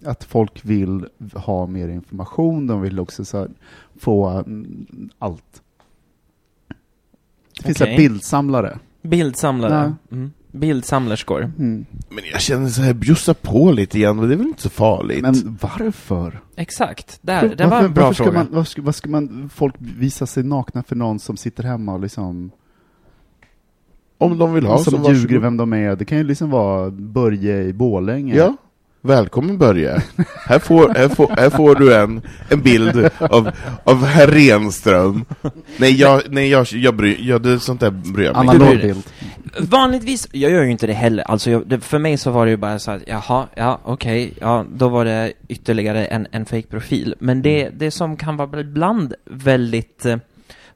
[0.05, 3.49] att folk vill ha mer information, de vill också
[3.97, 5.63] få mm, allt.
[7.59, 7.97] Det finns så Okej.
[7.97, 8.79] bildsamlare.
[9.03, 9.95] Bildsamlare.
[10.13, 10.33] Mm.
[10.53, 11.43] Bildsamlerskor.
[11.59, 11.87] Mm.
[12.09, 14.71] Men jag känner så här, bjussa på lite igen, men det är väl inte så
[14.71, 15.23] farligt?
[15.23, 16.41] Men varför?
[16.57, 18.39] Exakt, där, det var varför, en bra varför ska fråga.
[18.39, 21.95] man, varför ska, vad ska man, folk visa sig nakna för någon som sitter hemma
[21.95, 22.51] och liksom,
[24.19, 25.21] Om de vill ha så som varsågod.
[25.21, 25.97] ljuger vem de är.
[25.97, 28.37] Det kan ju liksom vara Börje i Borlänge.
[28.37, 28.57] Ja,
[29.09, 30.03] välkommen Börje.
[30.47, 33.51] här, får, här, får, här får du en, en bild av,
[33.85, 35.25] av herr Renström.
[35.77, 38.57] Nej, jag, nej jag, jag bryr, jag, det, sånt där bryr jag mig.
[38.57, 39.03] Analog bild.
[39.59, 41.23] Vanligtvis, jag gör ju inte det heller.
[41.23, 44.33] Alltså, jag, det, för mig så var det ju bara så att, jaha, ja, okej,
[44.41, 47.15] ja, då var det ytterligare en, en fake-profil.
[47.19, 50.17] Men det, det som kan vara ibland väldigt eh,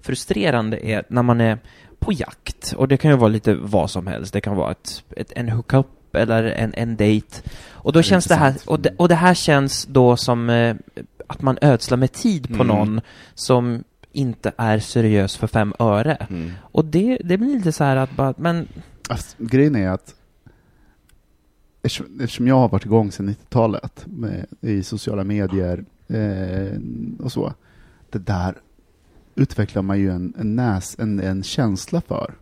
[0.01, 1.59] frustrerande är när man är
[1.99, 4.33] på jakt, och det kan ju vara lite vad som helst.
[4.33, 7.42] Det kan vara ett, ett, en hookup eller en, en date.
[7.70, 10.77] Och då är känns det här, och det, och det här känns då som eh,
[11.27, 12.66] att man ödslar med tid på Mm.
[12.66, 13.01] någon
[13.35, 16.14] som inte är seriös för fem öre.
[16.31, 16.53] Mm.
[16.61, 18.68] Och det, det blir lite så här att bara, men
[19.09, 20.14] Alltså, grejen är att
[21.83, 26.79] eftersom, eftersom jag har varit igång sedan 90-talet med, i sociala medier eh,
[27.18, 27.55] och så,
[28.11, 28.55] det där
[29.35, 32.35] utvecklar man ju en, en, näs, en, en känsla för.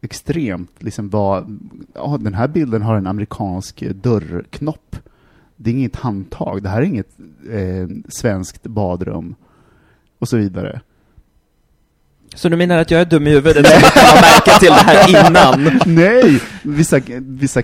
[0.00, 1.58] Extremt, liksom vad,
[1.94, 4.96] ja, den här bilden har en amerikansk dörrknopp.
[5.56, 7.18] Det är inget handtag, det här är inget
[7.50, 9.34] eh, svenskt badrum.
[10.18, 10.80] Och så vidare.
[12.34, 15.28] Så du menar att jag är dum i huvudet inte har märkt till det här
[15.28, 15.80] innan?
[15.86, 16.40] Nej!
[16.62, 17.62] Vissa, vissa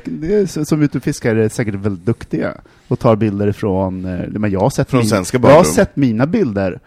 [0.65, 2.55] som ute och fiskar är säkert väldigt duktiga
[2.89, 5.97] och tar bilder från, eh, men jag har sett, Från min, svenska jag har sett
[5.97, 6.81] mina bilder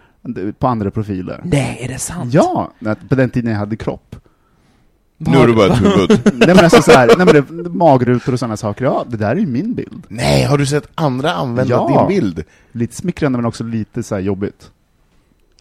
[0.59, 1.41] på andra profiler.
[1.43, 2.33] Nej, är det sant?
[2.33, 2.71] Ja,
[3.09, 4.15] på den tiden jag hade kropp.
[5.17, 6.19] Nu är det bara ett huvud.
[6.33, 9.31] Nej men alltså så här, nej men det, magrutor och sådana saker, ja det där
[9.31, 10.03] är ju min bild.
[10.07, 12.07] Nej, har du sett andra använda Ja.
[12.09, 12.43] din bild?
[12.71, 14.71] Lite smickrande men också lite så här jobbigt.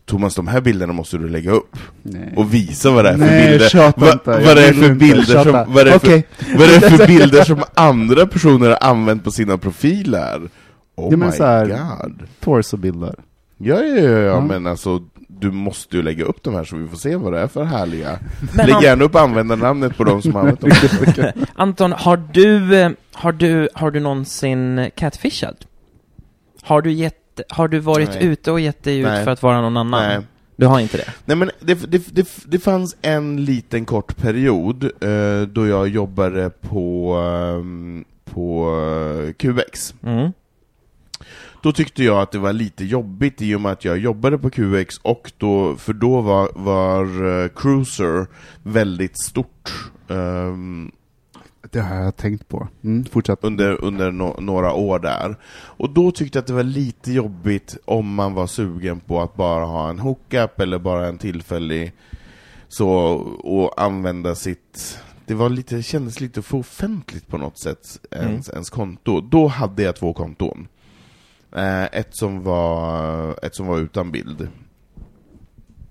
[0.04, 2.34] Thomas, de här bilderna måste du lägga upp Nej.
[2.36, 4.00] och visa vad det är för Nej, bilder.
[4.00, 4.30] Va- inte.
[4.46, 6.26] vad det är för bilder som, vad det är för, Okej.
[6.58, 10.40] vad det är för bilder som andra personer har använt på sina profiler.
[10.96, 11.66] Oh Ja, men my så här-
[12.02, 12.22] god.
[12.40, 13.14] Torsobilder.
[13.58, 14.40] Ja, ja, ja, ja, Ja.
[14.40, 15.02] men alltså,
[15.38, 17.64] du måste ju lägga upp de här så vi får se vad det är för
[17.64, 18.18] härliga.
[18.54, 20.70] Men Lägg han- gärna upp användarnamnet på de som använt dem.
[21.54, 25.56] Anton, har du, eh, har du, har du någonsin catfishat?
[26.62, 28.24] Har du gett, har du varit Nej.
[28.26, 29.24] ute och gett dig ut Nej.
[29.24, 30.02] för att vara någon annan?
[30.08, 30.18] Nej.
[30.58, 31.04] Du har inte det?
[31.24, 36.50] Nej men det, det, det, det fanns en liten kort period eh, då jag jobbade
[36.50, 38.70] på, ehm, på
[39.26, 39.94] eh, QX.
[40.02, 40.32] Mm.
[41.62, 44.50] Då tyckte jag att det var lite jobbigt i och med att jag jobbade på
[44.50, 47.04] QX och då, för då var, var
[47.42, 48.26] eh, Cruiser
[48.62, 50.92] väldigt stort ehm,
[51.70, 52.68] Det har jag tänkt på.
[52.84, 53.38] Mm, fortsätt.
[53.42, 55.36] under, under no, några år där.
[55.52, 59.34] Och då tyckte jag att det var lite jobbigt om man var sugen på att
[59.36, 61.92] bara ha en hookup eller bara en tillfällig
[62.68, 62.88] så,
[63.44, 68.48] och använda sitt det var lite, det kändes lite för offentligt på något sätt, ens,
[68.48, 69.20] ens konto.
[69.20, 70.68] Då hade jag två konton.
[71.56, 74.48] Eh, ett, som var, ett som var utan bild.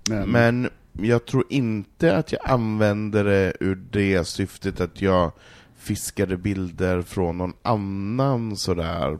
[0.08, 5.32] Men, Men jag tror inte att jag använde det ur det syftet att jag
[5.76, 9.18] fiskade bilder från någon annan sådär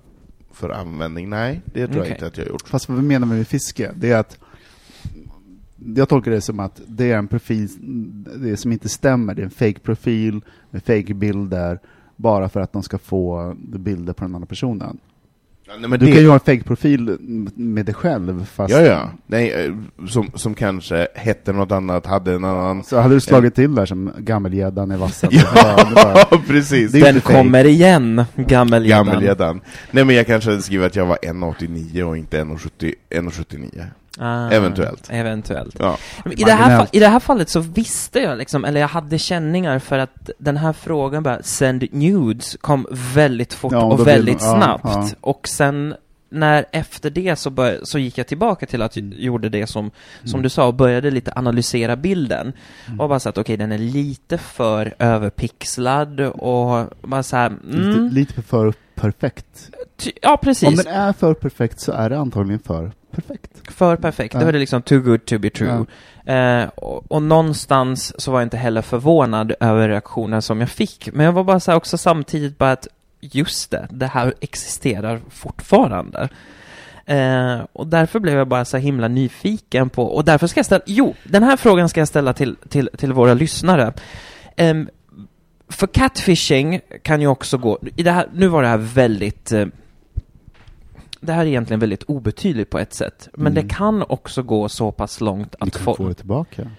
[0.52, 1.30] för användning.
[1.30, 2.08] Nej, det tror Okej.
[2.08, 2.68] jag inte att jag gjort.
[2.68, 4.38] Fast vad vi menar med fiske, det är att
[5.96, 7.68] jag tolkar det som att det är en profil
[8.36, 9.34] det som inte stämmer.
[9.34, 11.80] Det är en fake profil med fake bilder
[12.16, 14.98] bara för att de ska få bilder på den andra personen.
[15.68, 17.16] Ja, nej, men Du det, kan ju ha en fake profil
[17.54, 18.74] med dig själv fast...
[18.74, 19.10] ja, ja.
[19.26, 19.74] Nej, eh,
[20.08, 22.84] som, som kanske hette något annat, hade en annan...
[22.84, 25.28] Så hade du slagit till där som gammelgäddan i vassen.
[25.54, 26.92] Ja, bara- precis!
[26.92, 27.34] Den inte fake.
[27.34, 29.06] kommer igen, gammelgäddan.
[29.06, 29.60] Gammelgäddan.
[29.90, 33.84] Nej men jag kanske hade skrivit att jag var 1,89 och inte 1,70 1,79.
[34.18, 35.08] Ah, Eventuellt.
[35.10, 35.76] Eventuellt.
[35.78, 35.96] Ja.
[36.30, 39.78] I det, här, I det här fallet så visste jag liksom, eller jag hade känningar
[39.78, 44.42] för att den här frågan bara, send nudes, kom väldigt fort Ja, och blir väldigt
[44.42, 44.84] ja, snabbt.
[44.84, 45.08] ja.
[45.20, 45.94] Och sen
[46.28, 49.18] när efter det så, bör, så gick jag tillbaka till att jag Mm.
[49.20, 49.90] gjorde det som,
[50.24, 52.52] som du sa och började lite analysera bilden.
[52.86, 53.00] Mm.
[53.00, 57.60] Och bara så att okej, den är lite för överpixlad och bara så här, mm,
[57.88, 59.70] Lite, lite för perfekt.
[59.96, 60.68] ty, ja precis.
[60.68, 63.50] Om den är för perfekt så är det antagligen för perfekt.
[63.72, 64.34] För perfekt.
[64.34, 64.38] Ja.
[64.40, 65.86] Det var det liksom too good to be true.
[66.26, 71.08] Eh, och, och någonstans så var jag inte heller förvånad över reaktionen som jag fick.
[71.12, 72.88] Men jag var bara så här också samtidigt bara att
[73.20, 76.28] just det, det här existerar fortfarande.
[77.06, 80.84] Eh, och därför blev jag bara så himla nyfiken på, och därför ska jag ställa,
[80.86, 83.92] jo, den här frågan ska jag ställa till, till, till våra lyssnare.
[84.56, 84.88] Ehm,
[85.68, 89.66] för catfishing kan ju också gå, i det här, nu var det här väldigt eh,
[91.26, 93.66] det här är egentligen väldigt obetydligt på ett sätt, men Mm.
[93.68, 95.96] det kan också gå så pass långt Du att kan folk...
[95.96, 96.70] få det tillbaka.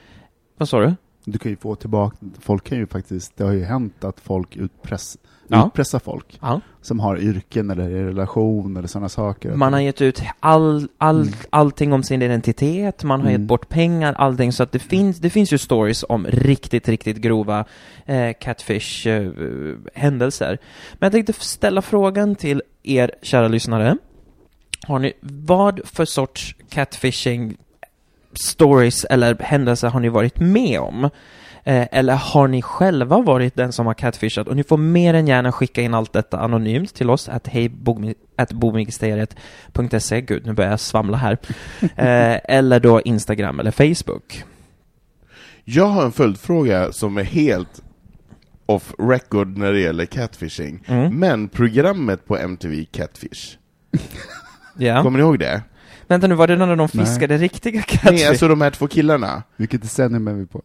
[0.57, 0.93] Vad sa du?
[1.25, 4.55] Du kan ju få tillbaka, folk kan ju faktiskt, det har ju hänt att folk
[4.57, 5.67] utpress, Ja.
[5.67, 6.61] utpressar folk Ja.
[6.81, 9.55] som har yrken eller relation eller sådana saker.
[9.55, 13.41] Man har gett ut all, all, allting om sin identitet, man har Mm.
[13.41, 17.17] gett bort pengar, allting, så att det finns, det finns ju stories om riktigt, riktigt
[17.17, 17.65] grova
[18.05, 20.57] eh, catfish-händelser.
[20.93, 23.97] Men jag tänkte ställa frågan till er, kära lyssnare.
[24.87, 27.57] Har ni, vad för sorts catfishing
[28.33, 31.03] stories eller händelser har ni varit med om?
[31.63, 34.47] Eh, eller har ni själva varit den som har catfishat?
[34.47, 40.21] Och ni får mer än gärna skicka in allt detta anonymt till oss, att hejbogministeriet.se.
[40.21, 41.37] Gud, nu börjar jag svamla här.
[41.81, 44.43] Eh, eller då Instagram eller Facebook.
[45.63, 47.81] Jag har en följdfråga som är helt
[48.65, 50.83] off record när det gäller catfishing.
[50.87, 51.19] Mm.
[51.19, 53.57] Men programmet på MTV Catfish,
[54.77, 55.03] Ja.
[55.03, 55.61] kommer ni ihåg det?
[56.07, 57.05] Vänta nu, var det när de Nej.
[57.05, 58.11] fiskade riktiga catfish?
[58.11, 59.43] Nej, alltså de här två killarna.
[59.55, 60.61] Vilket decennium är vi på?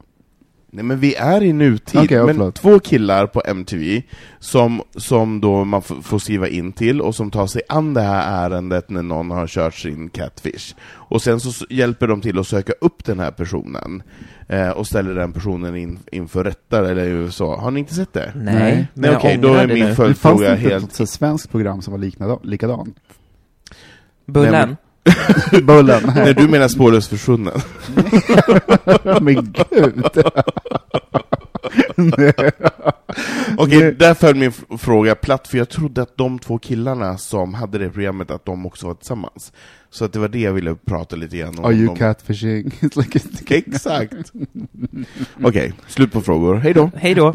[0.75, 2.55] Nej men vi är i nutid, ja, men förlåt.
[2.55, 4.03] två killar på MTV
[4.39, 8.47] som, som då man får skriva in till och som tar sig an det här
[8.47, 10.75] ärendet när någon har kört sin catfish.
[10.91, 14.03] Och sen så hjälper de till att söka upp den här personen
[14.49, 17.57] eh, och ställer den personen in, inför rätta eller så.
[17.57, 18.33] Har ni inte sett det?
[18.37, 18.89] Nej, Nej.
[18.95, 19.89] Nej okej, då ångrar är det min nu.
[19.89, 20.93] Det fanns följdfråga inte helt...
[20.93, 22.97] så svenskt program som var liknande, likadant?
[24.33, 24.77] Bullen?
[25.63, 26.03] Bullen.
[26.15, 27.53] Nej, du menar Spårlöst försvunnen?
[29.21, 29.35] Men
[29.71, 30.05] gud!
[33.57, 37.55] Okej, där föll min f- fråga platt, för jag trodde att de två killarna som
[37.55, 39.53] hade det programmet, att de också var tillsammans.
[39.91, 41.65] Så att det var det jag ville prata lite grann om.
[41.65, 41.97] Are you dem.
[41.97, 42.71] catfishing?
[42.81, 44.15] It's like a- Exakt!
[45.43, 46.55] Okej, slut på frågor.
[46.57, 46.91] Hej då!
[46.97, 47.35] Hej då!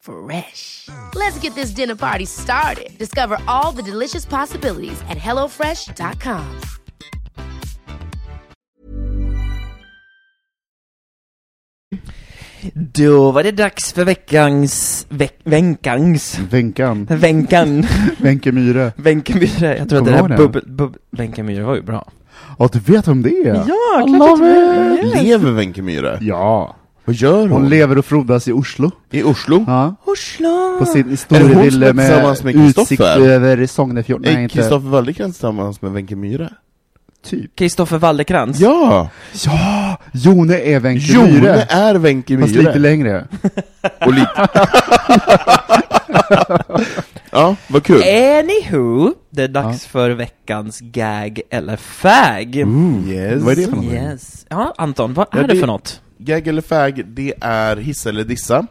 [0.00, 0.88] Fresh.
[1.14, 2.96] Let's get this dinner party started.
[2.98, 6.60] Discover all the delicious possibilities at hellofresh.com.
[12.74, 15.06] Då var det dags för veckans...
[15.08, 16.38] Veck, venkans...
[16.38, 17.06] Vänkan.
[17.10, 17.86] Vänkan.
[18.18, 18.92] Wenche Myhre.
[19.78, 20.62] Jag tror att det där bubbel...
[20.66, 20.96] Bub,
[21.44, 22.10] Myhre var ju bra.
[22.58, 23.64] Ja, du vet vem det är?
[23.68, 25.22] Ja, it.
[25.22, 26.18] Lever Wenche Myhre?
[26.20, 26.76] Ja.
[27.10, 27.50] Vad gör hon?
[27.50, 28.90] Hon lever och frodas i Oslo.
[29.10, 29.64] I Oslo?
[29.66, 29.94] Ja.
[30.04, 30.78] Oslo!
[30.78, 33.20] På sin är med, med utsikt Kristoffer?
[33.20, 34.20] över Sognefjord.
[34.20, 34.48] Nej, Är.
[34.48, 36.48] Kristoffer Wallercrantz tillsammans med Wenche Myhre?
[37.24, 37.56] Typ.
[37.56, 38.60] Kristoffer Wallercrantz.
[38.60, 39.08] Ja!
[39.44, 39.96] Ja!
[40.12, 41.62] Jone är Wenche Jone Myhre.
[41.68, 42.78] är Wenche Fast lite Myhre.
[42.78, 43.26] längre.
[44.06, 44.48] Och lite...
[47.30, 48.02] ja, vad kul.
[48.02, 52.56] Anywho, det är dags för veckans gag eller fag.
[52.56, 53.42] Yes.
[53.42, 53.94] Vad är det för någonting?
[53.98, 54.46] Yes.
[54.48, 56.00] Ja, Anton, vad är Ja, det det- för något?
[56.24, 58.66] Gag eller fag, det är hissa eller dissa.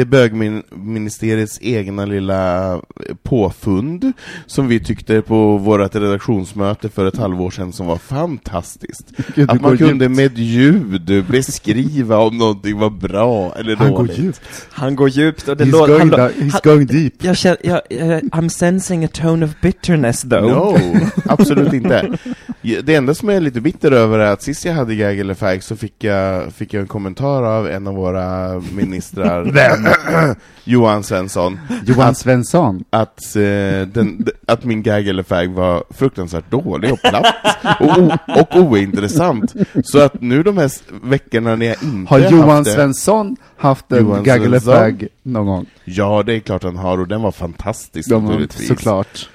[0.00, 2.80] Det är bögministeriets egna lilla eh,
[3.22, 4.12] påfund,
[4.46, 9.12] som vi tyckte på vårt redaktionsmöte för ett halvår sedan som var fantastiskt.
[9.34, 10.16] Gud, Att man går kunde djupt.
[10.16, 14.18] med ljud beskriva om någonting var bra eller Han går dåligt.
[14.18, 14.40] djupt.
[14.70, 15.98] Han går djupt och det He's, låter...
[15.98, 17.14] going, han- he's han- going deep.
[17.24, 20.42] Jag känner, jag, jag, I'm sensing a tone of bitterness though.
[20.42, 20.78] No,
[21.26, 22.18] absolut inte.
[22.62, 25.34] Det enda som jag är lite bitter över är att sist jag hade gag eller
[25.34, 29.44] fag så fick jag, fick jag en kommentar av en av våra ministrar,
[30.64, 32.84] Johan Svensson, Johan att, Svensson.
[32.90, 33.42] att, eh,
[33.92, 37.34] den, att min gag eller fag var fruktansvärt dålig och platt
[37.80, 39.54] och, o, och ointressant.
[39.84, 40.70] Så att nu de här
[41.02, 45.06] veckorna när jag inte Har Johan haft det, Svensson haft en Johan gag eller fag
[45.22, 45.66] någon gång?
[45.84, 48.68] Ja, det är klart han har och den var fantastisk De, naturligtvis.
[48.68, 49.28] såklart.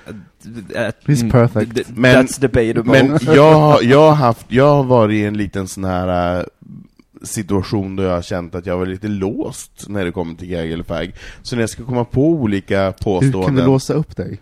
[1.06, 1.90] He's mm, perfect.
[1.96, 2.84] Men- That's debatable.
[3.02, 6.44] Men jag, har- jag, har haft, jag har varit i en liten sån här äh,
[7.26, 10.72] situation då jag har känt att jag var lite låst när det kommer till gag
[10.72, 11.12] eller fag.
[11.42, 13.44] Så när jag ska komma på olika Hur påståenden...
[13.44, 14.40] kan du låsa upp dig?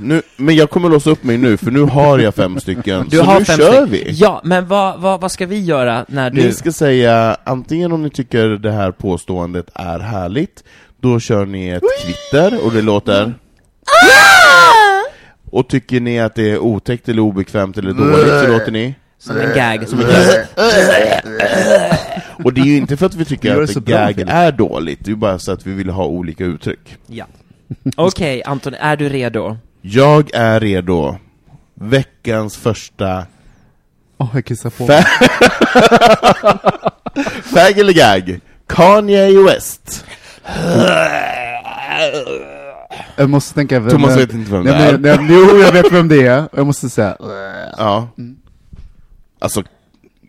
[0.00, 3.08] nu, men jag kommer låsa upp mig nu, för nu har jag fem stycken.
[3.08, 4.06] du så har nu fem kör stycken.
[4.06, 4.12] vi!
[4.12, 6.42] Ja, men vad, vad, vad ska vi göra när du...
[6.42, 10.64] Ni ska säga antingen om ni tycker det här påståendet är härligt,
[11.00, 13.34] då kör ni ett kvitter och det låter...
[15.50, 18.94] Och tycker ni att det är otäckt eller obekvämt eller dåligt så låter ni...
[19.26, 19.88] Som en gag.
[19.88, 20.06] Som en
[22.44, 24.98] Och det är ju inte för att vi tycker att så bra, gag är dåligt,
[25.04, 26.96] det är bara så att vi vill ha olika uttryck.
[27.06, 27.24] Ja.
[27.96, 29.56] Okej, Anton, är du redo?
[29.82, 31.16] Jag är redo.
[31.74, 33.26] Veckans första
[34.18, 35.04] Åh, jag kissar på Fa-
[37.42, 38.40] Fag eller gag?
[38.66, 40.04] Kanye West.
[43.16, 44.98] Jag måste tänka vem Thomas vet inte vem det Nej, är.
[44.98, 46.48] men- nej, Jo, jag vet vem det är.
[46.56, 47.16] Jag måste säga...
[47.78, 48.08] Ja.
[48.18, 48.36] Mm.
[49.44, 49.62] Alltså,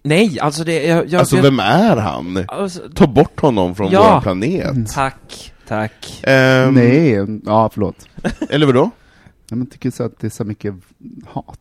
[0.04, 0.84] Nej, alltså det...
[0.84, 2.46] Jag, jag, alltså jag, vem är han?
[2.48, 4.14] alltså, Ta bort honom från Ja.
[4.14, 4.94] vår planet.
[4.94, 6.20] Tack, tack.
[6.24, 8.08] Ehm, Nej, ja förlåt.
[8.50, 8.90] Eller vadå?
[9.50, 10.74] Jag men, tycker så att det är så mycket
[11.28, 11.60] hat.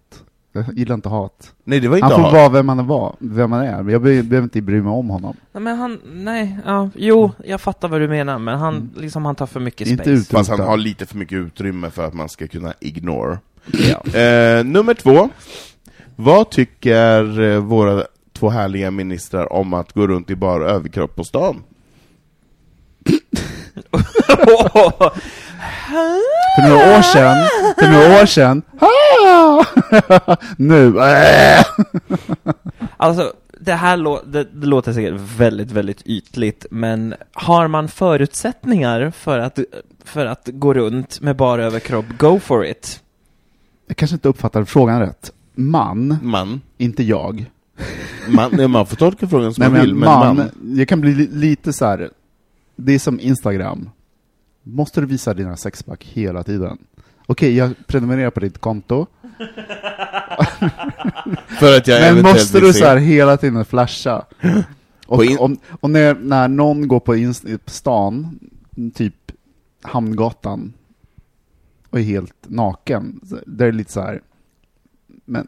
[0.53, 1.53] Jag gillar inte hat.
[1.65, 2.33] Nej, det var inte Han får hat.
[2.33, 3.91] vara vem han, var, vem han är.
[3.91, 5.37] Jag be- behöver inte bry mig om honom.
[5.53, 9.35] Nej, men han, nej, ja, jo, jag fattar vad du menar, men han, liksom, han
[9.35, 10.11] tar för mycket Inte space.
[10.17, 13.39] ut- Fast han har lite för mycket utrymme för att man ska kunna ignore.
[13.73, 14.19] Ja.
[14.21, 15.29] Eh, nummer två.
[16.17, 21.25] Vad tycker eh, våra två härliga ministrar om att gå runt i bara överkropp på
[21.25, 21.63] stan?
[26.57, 27.49] För några år sedan,
[27.79, 28.63] för några år sedan,
[30.57, 30.95] nu!
[32.97, 39.11] Alltså, det här lå det, det låter säkert väldigt, väldigt ytligt, men har man förutsättningar
[39.11, 39.59] för att,
[40.05, 43.01] för att gå runt med bara överkropp, go for it.
[43.87, 45.33] jag kanske inte uppfattar frågan rätt.
[45.55, 46.61] Man, Man.
[46.79, 47.51] inte jag.
[48.29, 50.51] Man, man får tolka frågan som Nej man vill, men man, man.
[50.79, 52.11] jag kan bli li- lite så här.
[52.77, 53.91] det är som Instagram.
[54.63, 56.79] Måste du visa dina sexpack hela tiden?
[57.27, 59.07] Okej, jag prenumererar på ditt konto,
[61.59, 64.25] För att jag men måste du så här hela tiden flasha?
[65.07, 68.39] Och, om, och när, när någon går på, inst- på stan,
[68.95, 69.15] typ
[69.83, 70.73] Hamngatan,
[71.91, 74.21] och är helt naken, där är det lite så här.
[75.25, 75.47] Men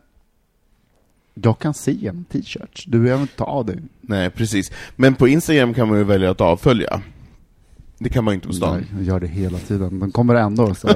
[1.35, 3.79] jag kan se en t-shirt, du behöver inte ta av dig.
[4.01, 4.73] Nej, precis.
[4.97, 7.01] Men på Instagram kan man ju välja att avfölja.
[7.99, 8.77] Det kan man inte på stan.
[8.77, 9.99] Nej, jag gör det hela tiden.
[10.01, 10.89] De kommer ändå så.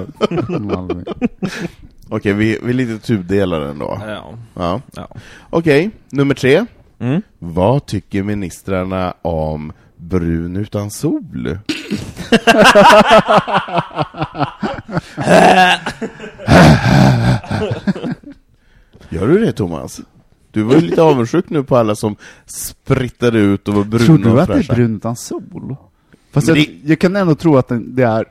[2.08, 3.98] Okej, vi, vi är lite tudelade ändå.
[4.06, 4.34] Ja.
[4.54, 4.80] Ja.
[4.92, 5.08] ja.
[5.50, 6.66] Okej, nummer tre.
[6.98, 7.22] Mm.
[7.38, 11.58] Vad tycker ministrarna om brun utan sol?
[19.11, 20.00] Gör du det Thomas?
[20.50, 24.18] Du var ju lite avundsjuk nu på alla som sprittade ut och var bruna Tror
[24.18, 25.76] du att det är brun utan sol?
[26.32, 28.24] Fast Men jag, det- jag kan ändå tro att det, det är...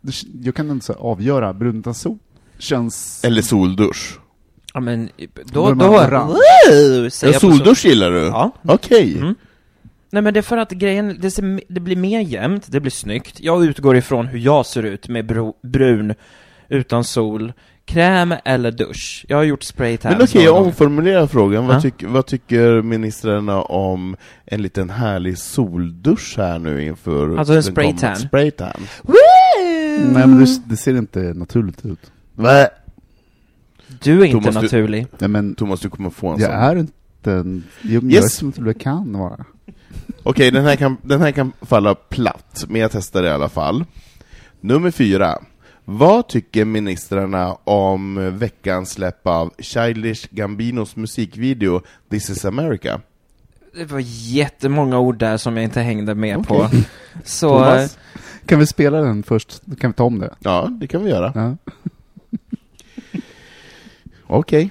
[0.00, 2.18] det- Jag kan ändå så avgöra, brun utan sol
[2.58, 3.24] känns...
[3.24, 4.18] Eller soldusch.
[4.74, 5.08] Ja men,
[5.52, 5.98] Då då,
[7.10, 8.18] säger Ja, soldusch gillar du?
[8.18, 8.50] Ja.
[8.62, 9.16] Okej.
[9.18, 9.34] Mm.
[10.10, 12.90] Nej men det är för att grejen, det, ser, det blir mer jämnt, det blir
[12.90, 13.40] snyggt.
[13.40, 16.14] Jag utgår ifrån hur jag ser ut med bro, brun,
[16.68, 17.52] utan sol,
[17.84, 19.24] kräm eller dusch.
[19.28, 20.12] Jag har gjort spraytan.
[20.12, 21.66] Men okej, jag omformulerar frågan.
[21.66, 21.80] Vad, Ja.
[21.80, 27.62] tyck, vad tycker ministrarna om en liten härlig soldusch här nu inför Alltså en den
[27.62, 27.98] spraytan.
[27.98, 28.80] kommande spraytan?
[30.12, 32.12] Nej men det, det ser inte naturligt ut.
[32.34, 32.66] Va?
[34.02, 35.06] Du är inte Thomas, du- naturlig.
[35.18, 36.58] Nej men, Thomas, du kommer få en jag sån.
[36.58, 37.64] är inte en...
[37.82, 38.14] Jag, Yes.
[38.14, 39.44] jag är som jag kan vara.
[40.22, 43.48] Okej, den, här kan, den här kan falla platt, men jag testar det i alla
[43.48, 43.84] fall.
[44.60, 45.38] Nummer fyra.
[45.84, 51.80] Vad tycker ministrarna om veckans släpp av Childish Gambinos musikvideo
[52.10, 53.00] This is America?
[53.74, 56.70] Det var jättemånga ord där som jag inte hängde med på.
[57.24, 57.98] Så, Thomas?
[58.46, 59.62] Kan vi spela den först?
[59.80, 60.34] Kan vi ta om det.
[60.38, 61.32] Ja, det kan vi göra.
[61.34, 61.72] Ja.
[64.32, 64.70] Okej.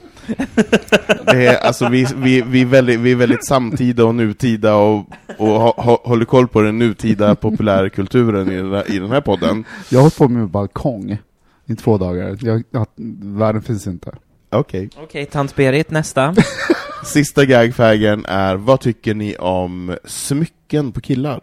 [1.26, 5.10] Det är, alltså vi, vi, vi, är väldigt, vi är väldigt samtida och nutida och,
[5.38, 9.22] och ha, ha, håller koll på den nutida populärkulturen i den här, i den här
[9.22, 9.64] podden.
[9.90, 11.18] Jag har hållit på med balkong
[11.66, 12.38] i två dagar.
[12.42, 12.88] Jag, jag,
[13.22, 14.12] världen finns inte.
[14.50, 14.90] Okej.
[14.98, 16.36] okej, tant Berit, nästa.
[17.06, 21.42] Sista gagfagen är, vad tycker ni om smycken på killar?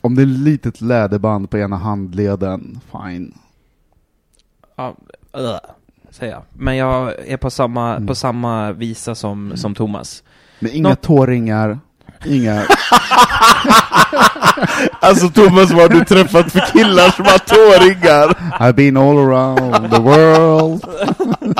[0.00, 3.34] Om det är litet läderband på ena handleden, fine.
[4.76, 4.94] Ja,
[5.38, 5.56] uh,
[6.10, 6.42] säger jag.
[6.52, 8.06] Men jag är på samma, Mm.
[8.06, 10.22] på samma visa som, som Thomas.
[10.60, 11.78] Men inga Nå- tåringar,
[12.26, 12.62] inga...
[15.00, 18.50] Alltså Thomas, vad har du träffat för killar som har tåringar?
[18.60, 20.84] I've been all around the world.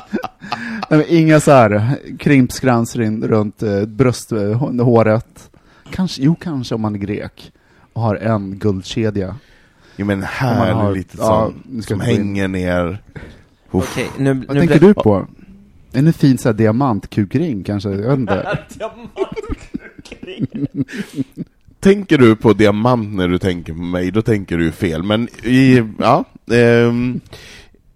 [0.90, 5.50] Nej, inga så här krimpskransar in runt eh, brösthåret.
[5.90, 7.52] Kanske, jo, kanske om man är grek
[8.00, 9.36] och har en guldkedja.
[9.96, 12.10] Jo men Om här man är har- lite ja, sån, som gå in.
[12.16, 13.02] hänger ner.
[13.70, 15.26] Okej, nu, Vad nu tänker du på?
[15.92, 17.90] En fin så här diamantkukring kanske?
[17.90, 18.58] Jag vet inte.
[21.80, 25.02] Tänker du på diamant när du tänker på mig, då tänker du fel.
[25.02, 27.20] Men i, ja, ehm,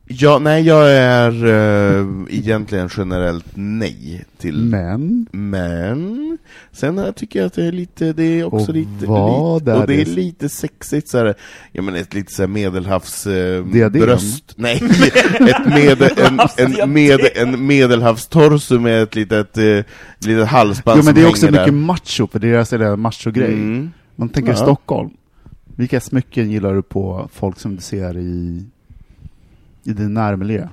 [0.07, 4.65] Ja, nej, jag är uh, egentligen generellt nej till...
[4.65, 6.39] Men, Men,
[6.73, 9.73] sen här tycker jag att det är lite, det är också Och lite, vad lite
[9.73, 11.35] och det är lite sexigt så här,
[11.73, 13.25] jag menar ett lite så här medelhavs
[13.73, 14.03] Diadem?
[14.03, 14.77] bröst, nej,
[15.41, 19.85] ett medel, en, en, med, en medelhavstorso med ett litet, eh,
[20.19, 21.73] litet halsband jo, men det är också mycket där.
[21.73, 23.53] macho, för deras är det macho-grej.
[23.53, 23.91] Mm.
[24.17, 24.57] Man tänker Ja.
[24.57, 25.11] Stockholm.
[25.77, 28.65] Vilka smycken gillar du på folk som du ser i,
[29.85, 30.69] i din närmiljö?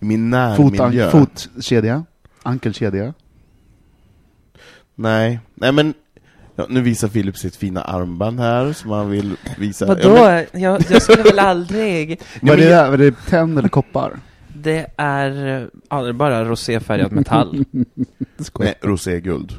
[0.00, 1.10] I min Fot, närmiljö.
[1.10, 2.04] fotkedja?
[2.42, 3.14] Ankelkedja?
[4.94, 5.94] Nej, nej men
[6.56, 9.86] ja, nu visar Filip sitt fina armband här som han vill visa.
[9.86, 10.16] Vadå?
[10.16, 12.20] Ja, men, jag, jag skulle väl aldrig...
[12.42, 12.90] Vad är det där?
[12.90, 14.18] Var det tenn eller koppar?
[14.54, 15.30] Det är,
[15.90, 17.64] ja, det är bara roséfärgat metall.
[18.58, 19.52] nej, roséguld.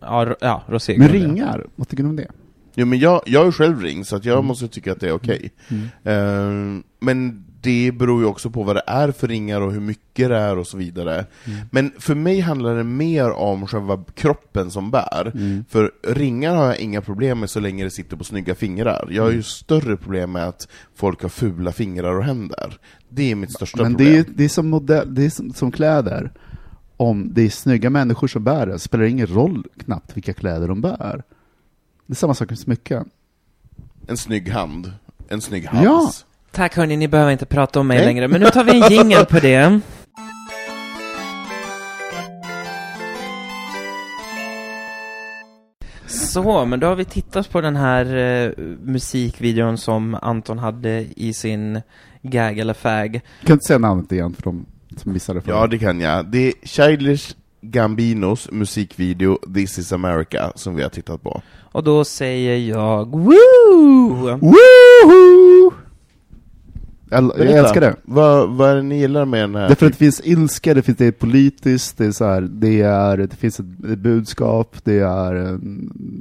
[0.00, 0.98] Ja, ro, ja rosé.
[0.98, 2.28] Men ringar, vad tycker du om det?
[2.74, 5.12] Jo men jag, jag ju själv ring, så att jag måste tycka att det är
[5.12, 5.50] okej.
[5.68, 5.88] Mm.
[6.04, 10.28] Eh, men det beror ju också på vad det är för ringar och hur mycket
[10.28, 11.26] det är och så vidare.
[11.44, 11.58] Mm.
[11.70, 15.32] Men för mig handlar det mer om själva kroppen som bär.
[15.34, 15.64] Mm.
[15.68, 19.08] För ringar har jag inga problem med så länge det sitter på snygga fingrar.
[19.10, 22.78] Jag har ju större problem med att folk har fula fingrar och händer.
[23.08, 24.14] Det är mitt största Men det problem.
[24.18, 26.32] är, det är som modell, det är som, som kläder.
[26.96, 30.68] Om det är snygga människor som bär det, spelar det ingen roll knappt vilka kläder
[30.68, 31.22] de bär.
[32.06, 33.10] Det är samma sak med smycken.
[34.06, 34.92] En snygg hand.
[35.28, 35.84] En snygg hals.
[35.84, 36.29] Ja.
[36.52, 38.06] Tack hörni, ni behöver inte prata om mig Nej.
[38.06, 39.80] längre, men nu tar vi en jingel på det.
[46.06, 51.32] Så, men då har vi tittat på den här eh, musikvideon som Anton hade i
[51.32, 51.80] sin
[52.22, 53.12] gag eller fag.
[53.12, 55.54] Kan du inte säga namnet igen för de som missade förra?
[55.56, 56.26] Ja, det kan jag.
[56.26, 61.42] Det är Childish Gambinos musikvideo This is America som vi har tittat på.
[61.72, 64.38] Och då säger jag woo!
[64.40, 65.72] Woohoo!
[67.10, 67.58] Jag, jag Berätta.
[67.58, 67.96] älskar det.
[68.02, 69.68] Vad, vad är det ni gillar med den här?
[69.68, 72.80] Därför att det finns ilska, det finns det är politiskt, det är så här, det
[72.80, 73.66] är, det finns ett,
[73.98, 75.58] budskap, det är,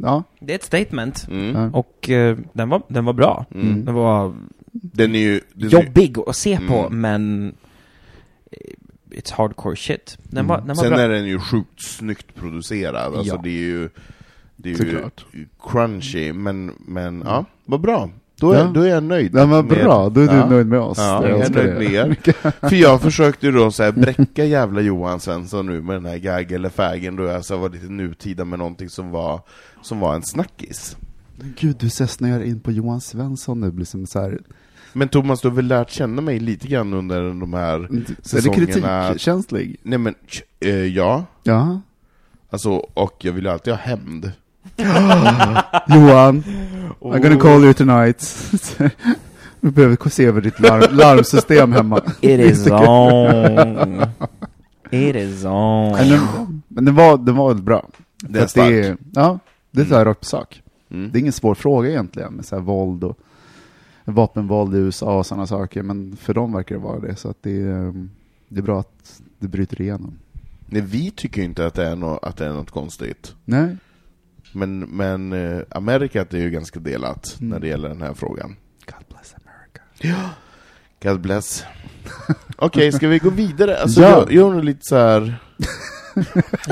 [0.03, 0.23] ja.
[0.39, 1.27] Det är ett statement.
[1.29, 1.75] Mm.
[1.75, 3.45] Och eh, den, var, den var bra.
[3.55, 3.85] Mm.
[3.85, 4.33] Den var
[4.71, 5.41] Den är ju...
[5.53, 7.01] Den är, jobbig att se på, Mm.
[7.01, 7.53] men
[8.51, 10.17] eh, it's hardcore shit.
[10.23, 10.99] Den var, den var sen bra.
[10.99, 13.41] är den ju sjukt snyggt producerad, alltså Ja.
[13.43, 13.89] det är ju...
[14.61, 14.73] Det är
[15.33, 18.09] ju crunchy, men, men ja, vad bra.
[18.39, 18.71] Då är, Ja.
[18.73, 19.33] då är jag nöjd.
[19.33, 20.49] Var med- bra, då är du Ja.
[20.49, 20.97] nöjd med oss.
[20.97, 22.15] Ja, Jag jag är nöjd med er.
[22.69, 26.17] För jag försökte ju då så här bräcka jävla Johan Svensson nu med den här
[26.17, 29.41] gag eller fägen då jag så var lite nutida med någonting som var,
[29.81, 30.97] som var en snackis.
[31.35, 34.39] Men Gud, du snöar in på Johan Svensson nu, blir som så här,
[34.93, 38.27] Men Thomas, du har väl lärt känna mig lite grann under de här är det
[38.27, 38.65] säsongerna?
[39.07, 39.77] kritikkänslig?
[39.83, 40.15] Nej men,
[40.59, 41.25] eh, ja.
[41.43, 41.81] Ja.
[42.49, 44.31] Alltså, och jag vill ju alltid ha hämnd.
[45.87, 46.43] Johan,
[47.01, 48.21] I'm gonna call you tonight.
[49.59, 52.01] Vi behöver se över ditt larm, larmsystem hemma.
[52.21, 54.01] It is on.
[54.91, 55.91] It is on.
[55.91, 57.89] Men den, men den var, den var bra.
[58.21, 58.69] För är stark.
[58.69, 59.39] det är, ja,
[59.71, 60.61] det är så här rakt på sak.
[60.89, 61.11] Mm.
[61.11, 63.19] Det är ingen svår fråga egentligen, med så här våld och
[64.05, 67.37] vapenvåld i USA och sådana saker, men för dem verkar det vara det, så att
[67.41, 68.07] det är,
[68.47, 70.13] det är bra att det bryter igenom.
[70.65, 73.35] Nej, vi tycker inte att det är, nå att det är något konstigt.
[73.45, 73.77] Nej,
[74.51, 77.49] Men, men eh, Amerikat är ju ganska delat Mm.
[77.49, 78.55] när det gäller den här frågan.
[78.85, 80.29] God bless America.
[81.03, 81.63] God bless.
[82.57, 83.77] Okej, ska vi gå vidare?
[83.77, 84.09] Alltså, Ja.
[84.09, 85.35] jag, jag undrar lite så här.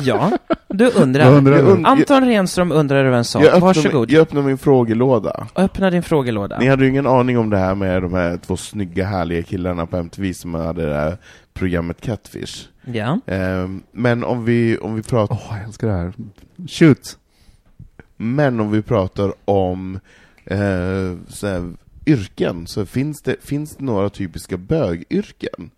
[0.01, 0.31] Ja,
[0.67, 1.31] du undrar.
[1.33, 1.83] Undrar du?
[1.85, 3.41] Anton Renström undrar över en sak.
[3.43, 4.11] jag, öppnar, Varsågod.
[4.11, 5.47] jag öppnar min frågelåda.
[5.55, 6.59] Öppna din frågelåda.
[6.59, 9.85] Ni hade ju ingen aning om det här med de här två snygga, härliga killarna
[9.85, 11.17] på MTV som hade det här
[11.53, 12.67] programmet Catfish.
[12.85, 13.19] Ja.
[13.25, 16.13] Ehm, men om vi, om vi pratar Åh, jag älskar det här.
[16.67, 17.17] Shoot!
[18.17, 19.99] Men om vi pratar om
[20.45, 20.57] eh,
[21.29, 21.73] så här,
[22.05, 25.69] yrken, så finns det, finns det några typiska bögyrken?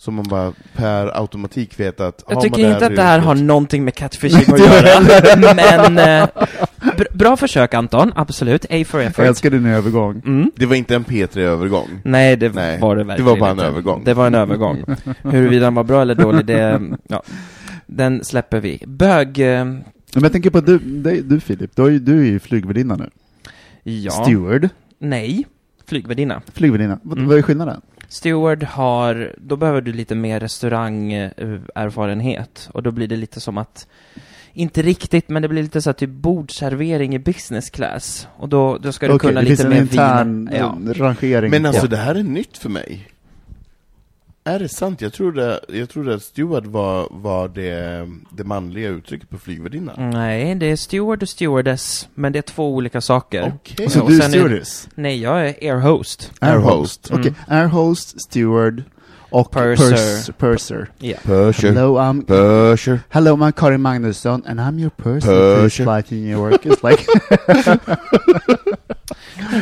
[0.00, 3.84] Som man bara per automatik vet att Jag tycker inte att det här har någonting
[3.84, 6.28] med catfishing att göra, men eh,
[6.80, 9.24] br- bra försök Anton, absolut, A for Jag effort.
[9.24, 10.22] älskar din övergång.
[10.26, 10.50] Mm.
[10.56, 11.88] Det var inte en P3-övergång.
[12.04, 13.66] Nej, det Nej, var det det verkligen var bara en inte.
[13.66, 14.04] övergång.
[14.04, 14.84] Det var en övergång.
[15.22, 17.22] Huruvida den var bra eller dålig, det, ja,
[17.86, 18.82] den släpper vi.
[18.86, 19.64] Bög, eh,
[20.14, 22.96] Men jag tänker på du, dig- du Filip, du, är ju- du är ju flygvärdinna
[22.96, 23.10] nu.
[23.82, 24.68] ja, Steward.
[24.98, 25.46] nej,
[25.86, 26.42] flygvärdinna.
[26.52, 26.98] Flygvärdinna.
[27.02, 27.28] Vad, Mm.
[27.28, 27.80] vad är skillnaden?
[28.08, 33.86] Steward har, då behöver du lite mer restaurangerfarenhet och då blir det lite som att
[34.52, 38.28] inte riktigt, men det blir lite så här typ bordservering i business class.
[38.36, 40.56] Och då, då ska du Okej, kunna det finns lite en mer intern vin.
[40.60, 40.78] Ja.
[40.90, 41.50] eh, rangering.
[41.50, 41.90] Men alltså Ja.
[41.90, 43.08] det här är nytt för mig.
[44.48, 45.00] Är det sant?
[45.00, 49.92] Jag trodde, jag trodde att steward var, var det, det manliga uttrycket på flygvärdinna.
[49.96, 53.52] Nej, det är steward och stewardess, men det är två olika saker.
[53.56, 53.86] Okej.
[53.86, 54.88] Och så du är sen stewardess?
[54.94, 56.32] Nej, jag är airhost.
[56.40, 57.10] Airhost.
[57.12, 58.82] Okej, airhost, steward
[59.30, 59.90] och Purser.
[59.90, 60.32] purser.
[60.32, 60.90] purser.
[60.98, 61.16] Ja.
[61.22, 61.68] Perser.
[61.72, 63.00] Hello, I'm Perser.
[63.08, 65.62] Hello, I'm Karin Magnusson, and I'm your Purser.
[65.62, 66.66] this flight in New York.
[66.66, 67.06] It's like,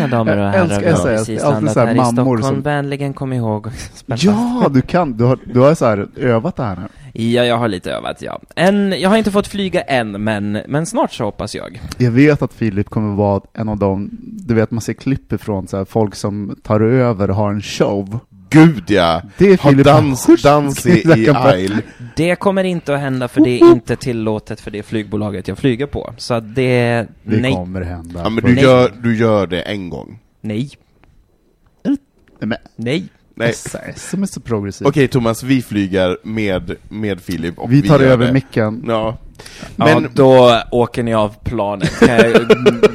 [0.07, 1.43] Mina damer och Jag herrar, älskar vi har SAS.
[1.45, 2.43] alltid så här här i mammor Stockholm.
[2.43, 3.67] som- Vänligen kom ihåg
[4.07, 6.89] ja, du kan, du har, du har så här övat det här nu.
[7.23, 8.41] Ja, jag har lite övat, ja.
[8.57, 11.81] En, jag har inte fått flyga än, men, men snart så hoppas jag.
[11.99, 15.69] Jag vet att Filip kommer vara en av dem, du vet man ser klipp ifrån
[15.69, 18.19] så här, folk som tar över och har en show.
[18.51, 19.23] Gud ja!
[19.39, 20.91] Det är Filip dans, dans i,
[21.25, 21.83] i aisle.
[22.17, 25.87] Det kommer inte att hända för det är inte tillåtet för det flygbolaget jag flyger
[25.87, 26.15] på.
[26.17, 28.21] Så det, Det nej, kommer hända.
[28.25, 28.63] Ja men du Nej.
[28.65, 30.19] gör, du gör det en gång.
[30.41, 30.71] nej,
[32.41, 33.05] Men, nej.
[33.39, 33.53] Nej.
[33.53, 34.87] SAS som är så progressiv.
[34.87, 38.33] Okej Thomas, vi flyger med, med Filip och vi tar gör över det.
[38.33, 38.85] micken.
[38.87, 39.19] Ja.
[39.77, 42.33] Men, ja, då åker ni av planet, kan jag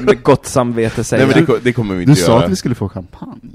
[0.00, 1.26] med gott samvete säga.
[1.26, 2.44] nej, men det, det kommer vi Du inte sa göra.
[2.44, 3.50] att vi skulle få champagne.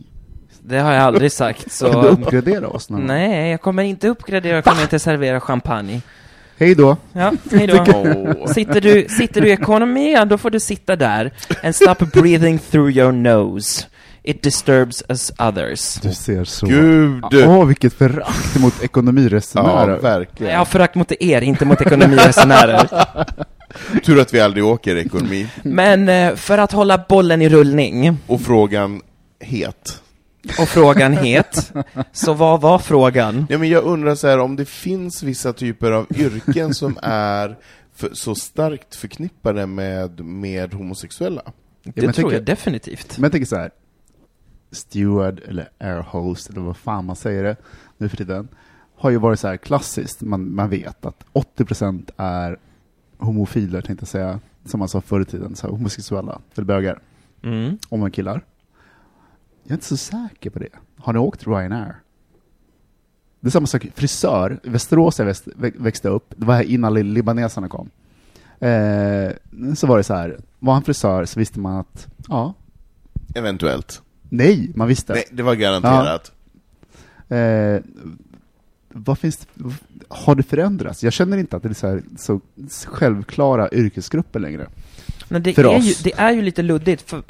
[0.69, 1.99] Det har jag aldrig sagt, Ska du så...
[2.01, 3.05] uppgradera oss någon?
[3.05, 6.01] Nej, jag kommer inte uppgradera, jag kommer inte servera champagne.
[6.57, 6.97] Hej då.
[7.13, 7.83] Ja, hejdå.
[8.39, 8.47] Åh.
[8.53, 11.33] Sitter du, sitter du i ekonomi, ja, då får du sitta där.
[11.63, 13.85] And stop breathing through your nose.
[14.23, 15.95] It disturbs us others.
[15.95, 16.65] Du ser så...
[16.65, 17.23] Gud!
[17.33, 19.99] Åh, vilket förakt mot Ja, ekonomiresenärer.
[19.99, 20.51] verkligen.
[20.51, 22.89] Jag har förakt mot er, inte mot ekonomiresenärer.
[24.05, 25.47] Tur att vi aldrig åker ekonomi.
[25.63, 29.01] Men eh, för att hålla bollen i rullning, Och frågan
[29.39, 30.01] het.
[30.59, 31.73] Och frågan het,
[32.11, 33.45] så vad var frågan?
[33.49, 37.57] Ja, men jag undrar så här, om det finns vissa typer av yrken som är
[37.95, 41.41] för, så starkt förknippade med, med homosexuella.
[41.83, 43.17] Det men tror tänker- jag definitivt.
[43.17, 43.71] Men jag tänker så här.
[44.71, 47.55] Steward eller airhost eller vad fan man säger det
[47.97, 48.47] nu för tiden.
[48.97, 50.21] Har ju varit så här klassiskt.
[50.21, 52.57] Man, man vet att 80% är
[53.17, 54.39] homofiler tänkte jag säga.
[54.65, 55.55] Som man sa förr i tiden.
[55.55, 56.99] Så här, homosexuella eller bögar.
[57.43, 57.77] Mm.
[57.89, 58.41] Om man killar.
[59.67, 60.69] Jag är inte så säker på det.
[60.97, 61.95] Har ni åkt Ryanair?
[63.39, 64.59] Det är samma sak, frisör.
[64.63, 67.89] Västerås jag växt, vä- växte upp, det var här innan li- libaneserna kom.
[68.59, 69.31] Eh,
[69.75, 72.53] så var det så här, var han frisör så visste man att, ja,
[73.35, 74.01] Eventuellt.
[74.29, 75.13] nej, man visste.
[75.13, 76.31] Nej, det var garanterat.
[77.29, 77.81] Eh,
[78.89, 79.63] vad finns det,
[80.07, 81.03] har det förändrats?
[81.03, 82.41] Jag känner inte att det är så, här, så
[82.85, 84.67] självklara yrkesgrupper längre.
[85.27, 85.85] Men det För är, oss.
[85.85, 87.23] ju, det är ju lite luddigt, för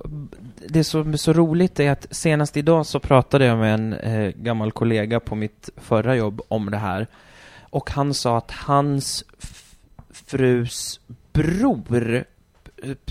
[0.70, 4.32] det som är så roligt är att senast idag så pratade jag med en eh,
[4.36, 7.08] gammal kollega på mitt förra jobb om det här.
[7.70, 9.26] Och han sa att hans
[10.10, 11.00] frus
[11.34, 12.24] bror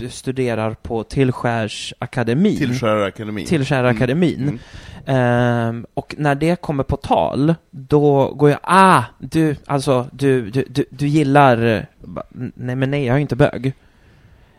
[0.09, 2.57] studerar på Tillskärsakademin.
[2.57, 3.45] Tillskärarakademin.
[3.45, 4.41] Tillskärakademin.
[4.41, 4.59] Mm.
[5.05, 10.65] Ehm, och när det kommer på tal, då går jag, ah, du, alltså, du, du,
[10.69, 11.83] du, du gillar, eh,
[12.55, 13.73] nej men nej, jag är inte bög.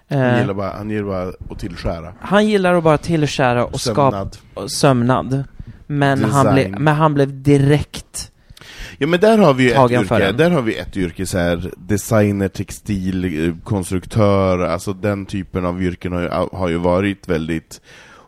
[0.08, 2.12] Han Ehm, gillar bara, han gillar bara att tillskära.
[2.20, 4.36] han gillar att bara tillskära och skapa Sömnad.
[4.54, 5.44] och sömnad.
[5.86, 8.32] Men han, blev, men han blev direkt
[8.98, 11.70] Ja men där har vi ju ett yrke, där har vi ett yrke så här,
[11.76, 17.80] designer, textil, eh, konstruktör, alltså den typen av yrken har ju, har ju varit väldigt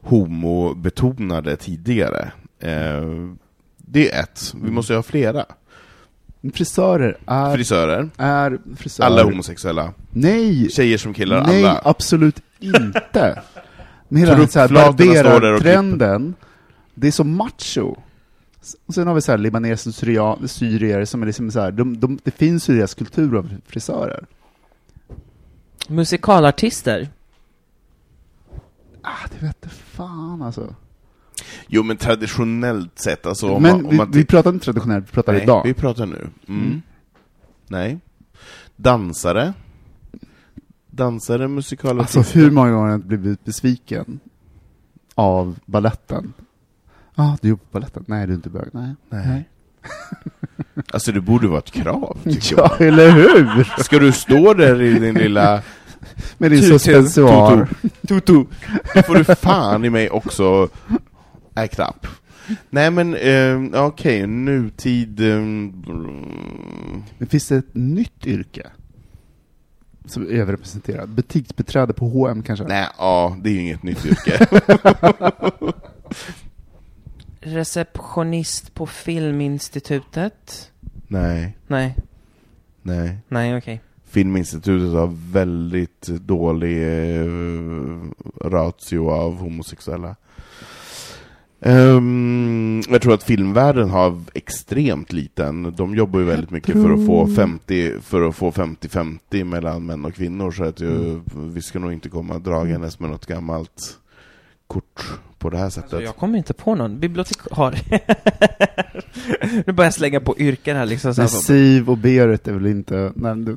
[0.03, 2.33] homobetonade tidigare.
[2.63, 3.05] Eh,
[3.77, 5.45] det är ett, vi måste ju ha flera.
[6.55, 9.07] Frisörer är, Frisörer, är frisörer.
[9.07, 9.93] alla homosexuella.
[10.11, 10.71] Nej!
[10.71, 11.81] Tjejer som killar Nej, alla.
[11.85, 13.43] absolut inte.
[14.09, 16.35] Men hela den här och barberartrenden,
[16.95, 17.97] det är så macho.
[18.87, 22.01] Och sen har vi så här libaneser, syria- syrier som är liksom så här, de,
[22.01, 24.25] de, det finns ju deras kultur av frisörer.
[25.89, 27.09] musikalartister.
[29.03, 30.75] Ah, det vet jag fan alltså.
[31.73, 35.05] Jo men traditionellt sett, alltså om Men man, om vi, man vi pratar inte traditionellt,
[35.09, 35.63] vi pratar Nej, idag.
[35.65, 36.29] vi pratar nu.
[36.49, 36.61] Mm.
[36.63, 36.83] Mm.
[37.69, 37.99] Nej.
[38.77, 39.53] Dansare.
[40.91, 42.19] Dansare, musikalartister.
[42.19, 44.21] Alltså hur många gånger har jag blivit besviken
[45.15, 46.33] av balletten?
[47.15, 48.05] Ja, ah, du är på balletten?
[48.07, 48.69] Nej, du är inte bög.
[48.73, 48.95] Nej.
[49.09, 49.49] Nej.
[50.93, 53.47] Alltså det borde vara ett krav, tycker Ja, eller hur?
[53.57, 53.85] jag.
[53.85, 55.63] Ska du stå där i din lilla
[56.39, 57.69] Med din Tutu, suspensoar.
[58.09, 58.45] tutu,
[58.95, 60.69] då får du fan i mig också
[61.65, 62.07] act up.
[62.71, 65.21] Nej men, eh, okej, nutid...
[65.21, 65.41] Eh,
[67.19, 68.67] Men finns det ett nytt yrke?
[70.05, 71.09] Som är överrepresenterat?
[71.09, 72.65] Butiksbeträde på H&M kanske?
[72.65, 74.47] nej, ja, det är ju inget nytt yrke.
[77.41, 80.71] Receptionist på Filminstitutet?
[81.09, 81.97] nej, Nej,
[82.83, 83.19] nej.
[83.29, 83.81] nej okej.
[84.05, 87.27] Filminstitutet har väldigt dålig eh,
[88.45, 90.17] ratio av homosexuella.
[91.61, 97.07] Ehm, Jag tror att filmvärlden har extremt liten, de jobbar ju väldigt mycket för att
[97.07, 101.23] få 50, för att få 50-50 mellan män och kvinnor, så att ju, Mm.
[101.55, 103.99] vi ska nog inte komma dragandes med något gammalt
[104.67, 105.03] kort
[105.39, 105.93] på det här sättet.
[105.93, 107.83] Alltså, jag kommer inte på någon bibliotekarie.
[109.67, 111.15] nu börjar jag slänga på yrken här liksom.
[111.15, 113.13] Så här, SIV och Berit är väl inte...
[113.17, 113.57] Nej, du,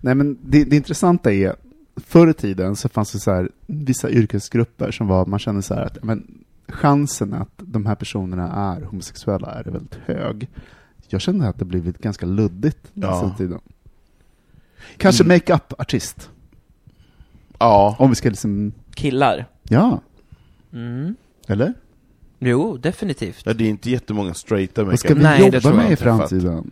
[0.00, 1.54] nej men det, det intressanta är,
[1.96, 5.74] förr i tiden så fanns det så här, vissa yrkesgrupper som var, man kände så
[5.74, 6.26] här att men,
[6.68, 10.48] chansen att de här personerna är homosexuella är väldigt hög.
[11.08, 13.06] Jag kände att det blivit ganska luddigt Ja.
[13.22, 13.34] ja.
[13.38, 13.60] tiden.
[14.96, 15.34] Kanske Mm.
[15.36, 16.30] makeup-artist.
[17.58, 19.46] Ja, Om vi ska liksom, killar.
[19.62, 20.00] ja,
[20.72, 21.14] Mm.
[21.46, 21.74] eller?
[22.38, 23.42] Jo, definitivt.
[23.44, 26.70] ja, det är inte jättemånga straighta Vad ska vi Nej, det jobba med i framtiden?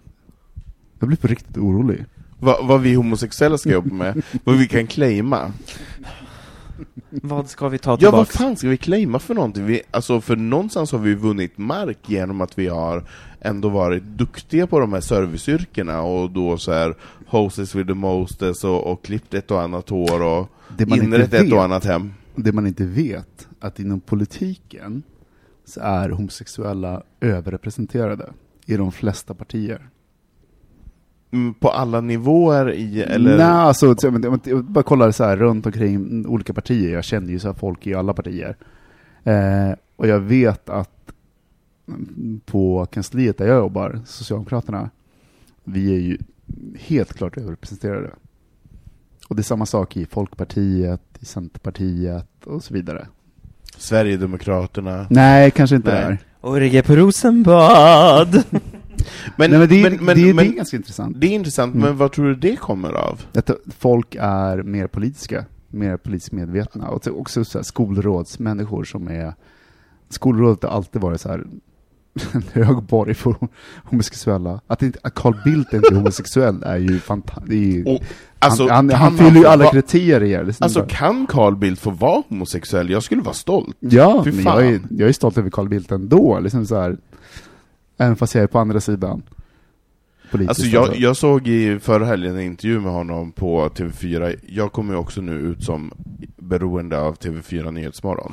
[0.99, 2.05] Jag blir på riktigt orolig.
[2.38, 5.53] vad, vad vi homosexuella ska jobba med, vad vi kan claima.
[7.11, 9.66] Vad ska vi ta Ja, vad fan ska vi claima för någonting?
[9.66, 13.05] Vi, alltså, för någonstans har vi vunnit mark genom att vi har
[13.41, 16.95] ändå varit duktiga på de här serviceyrkena och då så här
[17.27, 20.49] hostess with the mostess och, och klippt ett och annat hår och
[20.79, 22.12] inrett ett och annat hem.
[22.35, 25.03] det man inte vet, att inom politiken
[25.64, 28.33] så är homosexuella överrepresenterade
[28.66, 29.89] i de flesta partier.
[31.61, 33.37] På alla nivåer i, eller?
[33.37, 33.97] Nej, alltså,
[34.45, 37.87] jag bara kollar så här runt omkring olika partier, jag känner ju så här folk
[37.87, 38.57] i alla partier.
[39.24, 41.12] Eh, och jag vet att
[41.89, 44.91] mm, på kansliet där jag jobbar, Socialdemokraterna,
[45.64, 46.18] vi är ju
[46.79, 48.11] helt klart överrepresenterade.
[49.29, 53.07] Och det är samma sak i Folkpartiet, i Centerpartiet och så vidare.
[53.77, 55.07] Sverigedemokraterna.
[55.11, 56.03] Nej, kanske inte Nej.
[56.03, 56.18] där.
[56.41, 58.43] Orge på Rosenbad!
[59.36, 61.20] Men, Nej, men det, är- men, men, det, är- men, det är ganska intressant.
[61.20, 61.86] det är intressant, Mm.
[61.86, 63.20] men vad tror du det kommer av?
[63.34, 66.88] Att folk är mer politiska, mer politiskt medvetna.
[66.88, 69.34] Och så- också så här skolrådsmänniskor som är...
[70.09, 71.44] Skolrådet har alltid varit så här
[72.32, 73.34] en högborg för
[73.84, 74.61] homosexuella.
[74.66, 77.88] Att, inte, att Carl Bildt inte är homosexuell är ju fantastiskt.
[78.38, 80.40] Alltså, han han, han fyller ju alla kriterier.
[80.40, 82.90] Är Alltså bara- kan Carl Bildt få vara homosexuell?
[82.90, 83.76] Jag skulle vara stolt.
[83.80, 86.38] ja, jag är, jag är stolt över Carl Bildt ändå.
[86.40, 86.96] Liksom så här,
[87.97, 89.22] även fast jag är på andra sidan.
[90.30, 94.72] Politiskt Alltså jag, jag såg i förra helgen en intervju med honom på TV4, jag
[94.72, 95.92] kommer ju också nu ut som
[96.36, 98.32] beroende av TV4 Nyhetsmorgon.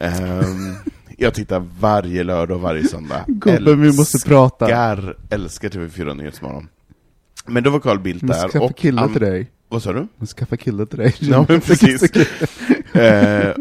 [0.00, 0.74] Ehm,
[1.16, 3.24] jag tittar varje lördag och varje söndag.
[3.26, 4.68] Gubben, vi måste prata.
[4.68, 6.68] Älskar, älskar TV4 Nyhetsmorgon.
[7.46, 8.76] Men då var Carl Bildt där skaffa och...
[8.76, 9.50] kille till dig.
[9.68, 10.26] Vad sa du?
[10.26, 11.14] Skaffa kille till dig.
[11.18, 12.02] Ja, men precis.
[12.92, 13.54] Eh,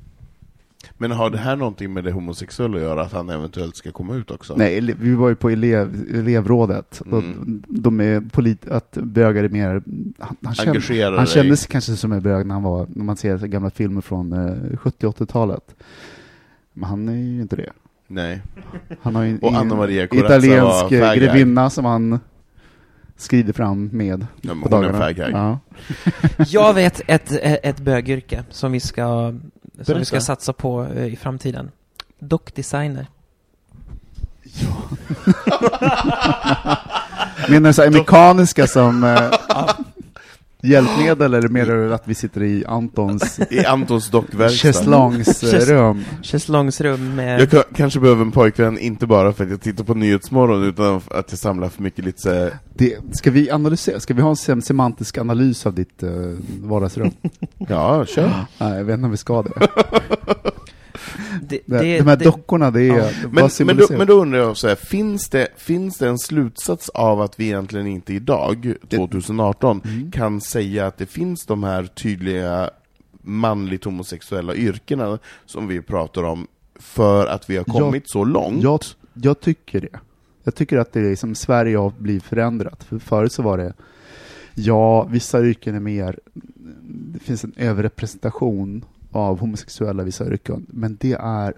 [0.98, 4.16] Men har det här någonting med det homosexuella att göra, att han eventuellt ska komma
[4.16, 4.56] ut också?
[4.58, 7.02] Nej, vi var ju på elev, elevrådet.
[7.06, 7.64] Mm.
[7.68, 9.84] de är polit, att bögar är mer...
[10.20, 13.38] Han, han, kände, han kändes kanske som en bög när han var, när man ser
[13.38, 15.76] gamla filmer från eh, 70-80-talet.
[16.74, 17.72] Men han är ju inte det.
[18.12, 18.42] Nej.
[19.02, 22.20] Han har ju Och en Anna Maria Corazza italiensk eh, grevinna som han
[23.18, 25.60] skrider fram med Ja, på hon är en dagarna.
[26.38, 26.38] Ja.
[26.48, 30.00] Jag vet ett, ett bögyrke som vi ska, som Berätta.
[30.00, 31.72] vi ska satsa på eh, i framtiden.
[32.20, 33.08] Dockdesigner.
[37.50, 39.04] Menar du så här mekaniska som...
[39.04, 39.32] Eh,
[40.64, 44.68] Hjälpmedel eller du att vi sitter i Antons I Antons dockverkstad.
[44.68, 46.04] schäslangsrum?
[46.24, 47.42] Schäslangsrum med...
[47.42, 50.96] Jag ka- kanske behöver en pojkvän, inte bara för att jag tittar på Nyhetsmorgon, utan
[51.12, 54.36] att jag samlar för mycket lite så Det, ska vi analysera, ska vi ha en
[54.36, 57.12] sem- semantisk analys av ditt uh, vardagsrum?
[57.58, 58.32] ja, kör.
[58.58, 59.52] Nej, jag vet inte om vi ska det.
[61.42, 62.98] det, det, de här det- dockorna, det är...
[62.98, 63.10] Ja.
[63.32, 66.90] Men, men, då, men då undrar jag så här, finns det, finns det en slutsats
[66.90, 70.12] av att vi egentligen inte idag, 2018, Mm.
[70.12, 72.70] kan säga att det finns de här tydliga
[73.22, 76.48] manligt homosexuella yrkena som vi pratar om,
[76.80, 78.64] för att vi har Jag- kommit så långt?
[78.64, 78.80] Jag,
[79.14, 80.00] jag tycker det.
[80.44, 82.84] Jag tycker att det är som Sverige har blivit förändrat.
[82.84, 83.74] För förut så var det,
[84.54, 86.20] ja, vissa yrken är mer,
[86.84, 91.54] det finns en överrepresentation av homosexuella vissa yrken, men det är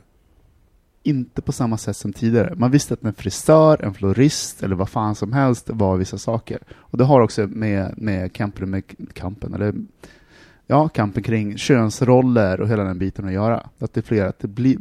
[1.04, 2.54] inte på samma sätt som tidigare.
[2.56, 6.60] Man visste att en frisör, en florist eller vad fan som helst var vissa saker.
[6.72, 8.84] Och det har också med, med kampen, med
[9.14, 9.74] kampen, eller
[10.68, 13.70] ja, kampen kring könsroller och hela den biten att göra.
[13.80, 14.78] Att det är fler, att det blir,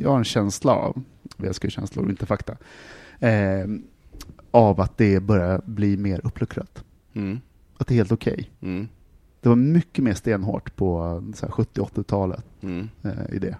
[0.00, 1.02] jag har en känsla av,
[1.36, 2.56] jag älskar ju känslor, inte fakta,
[3.18, 3.66] eh,
[4.50, 6.84] av att det börjar bli mer uppluckrat.
[7.12, 7.40] Mm.
[7.76, 8.50] Att det är helt okej.
[8.60, 8.88] Mm.
[9.40, 12.88] Det var mycket mer stenhårt på så här 70-80-talet Mm.
[13.02, 13.56] eh, i det.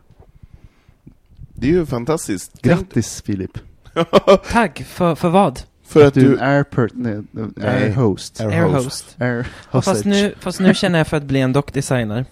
[1.54, 2.52] Det är ju fantastiskt.
[2.62, 3.58] Tänk- Grattis Filip!
[4.50, 5.60] Tack, för, för vad?
[5.86, 7.22] för att Du är en air, per, nej,
[7.62, 8.40] air host.
[8.40, 9.16] Air host.
[9.18, 9.46] Air
[9.82, 12.24] fast, nu, fast nu känner jag för att bli en dockdesigner.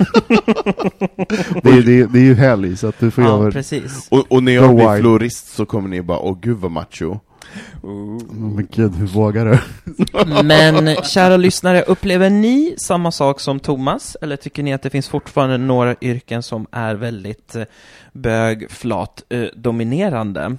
[1.62, 3.50] det, är, det, är, det är ju helg, så att du får Ja, göra...
[3.52, 4.08] precis.
[4.10, 7.18] Och, och när jag Go blir florist så kommer ni bara, åh gud vad macho.
[7.82, 9.58] Oh, men gud, hur vågar du?
[10.44, 14.16] Men kära lyssnare, upplever ni samma sak som Thomas?
[14.22, 17.64] Eller tycker ni att det finns fortfarande några yrken som är väldigt eh,
[18.12, 20.56] bög, flat, eh, dominerande?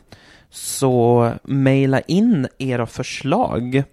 [0.50, 3.84] Så mejla in era förslag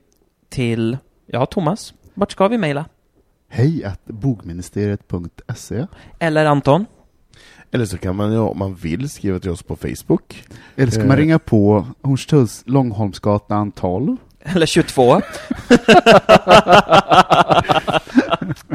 [0.49, 2.84] till, ja Thomas, vart ska vi mejla?
[3.49, 5.86] Hej att bogministeriet.se
[6.18, 6.86] Eller Anton?
[7.73, 10.45] Eller så kan man ju, om man vill, skriva till oss på Facebook.
[10.77, 11.07] Eller ska Eh.
[11.07, 14.16] man ringa på Hornstulls Långholmsgatan 12?
[14.41, 15.21] Eller 22?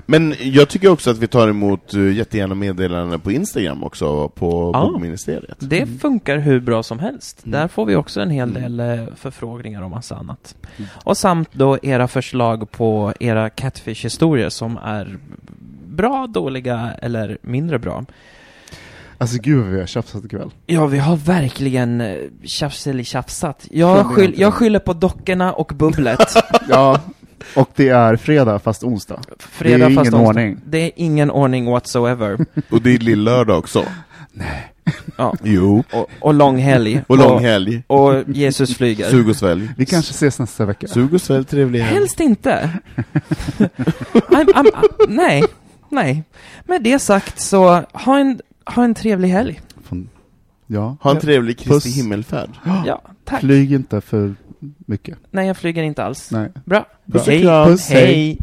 [0.06, 4.72] Men jag tycker också att vi tar emot uh, jättegärna meddelanden på Instagram också, på
[4.74, 4.90] Ja.
[4.94, 5.58] bogministeriet.
[5.60, 7.46] Det funkar hur bra som helst.
[7.46, 7.60] Mm.
[7.60, 8.78] Där får vi också en hel Mm.
[8.78, 10.56] del eh, förfrågningar och massa annat.
[11.04, 15.18] Och samt då era förslag på era catfish-historier som är
[15.88, 18.06] bra, dåliga eller mindre bra.
[19.18, 20.52] Alltså gud vad vi har tjafsat ikväll.
[20.66, 22.16] Ja, vi har verkligen eh,
[23.04, 23.68] tjafsat.
[23.72, 26.36] Jag, skyll, jag skyller på dockorna och bubblet.
[26.70, 27.00] Ja,
[27.56, 29.22] och det är fredag fast onsdag.
[29.40, 30.30] Fredag det är fast ingen onsdag.
[30.30, 30.58] ordning.
[30.66, 32.46] Det är ingen ordning whatsoever.
[32.72, 33.86] Och det är lillördag också.
[35.18, 35.36] Ja.
[35.44, 35.84] Jo.
[35.94, 37.04] Och, och lång helg.
[37.08, 37.84] Och lång helg.
[37.88, 39.10] Och, och Jesus flyger.
[39.10, 39.70] Sug och svälj.
[39.78, 40.88] Vi kanske ses nästa vecka.
[40.88, 41.94] Sug och svälj, trevlig helg.
[42.00, 42.70] Helst inte.
[44.14, 44.72] I'm, I'm,
[45.08, 45.44] nej,
[45.90, 46.24] nej.
[46.66, 49.62] Med det sagt så, ha en, ha en trevlig helg.
[50.68, 50.98] Ja.
[51.02, 52.50] Ha en trevlig Kristi himmelfärd.
[52.86, 53.42] Ja, tack.
[53.42, 54.36] Flyg inte för
[54.88, 55.18] mycket.
[55.32, 56.32] Nej, jag flyger inte alls.
[56.32, 56.52] Nej.
[56.66, 56.86] Bra.
[57.06, 57.22] Bra.
[57.22, 57.44] Hej.
[57.44, 58.40] Puss, hej.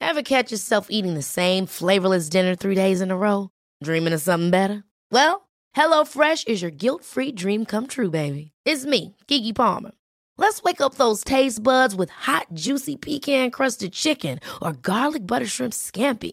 [0.00, 3.48] Ever catch yourself eating the same flavorless dinner three days in a row?
[3.84, 4.82] Dreaming of something better?
[5.10, 8.52] Well, HelloFresh is your guilt-free dream come true, baby.
[8.64, 9.92] It's me, Kiki Palmer.
[10.38, 15.72] Let's wake up those taste buds with hot, juicy pecan-crusted chicken or garlic butter shrimp
[15.72, 16.32] scampi.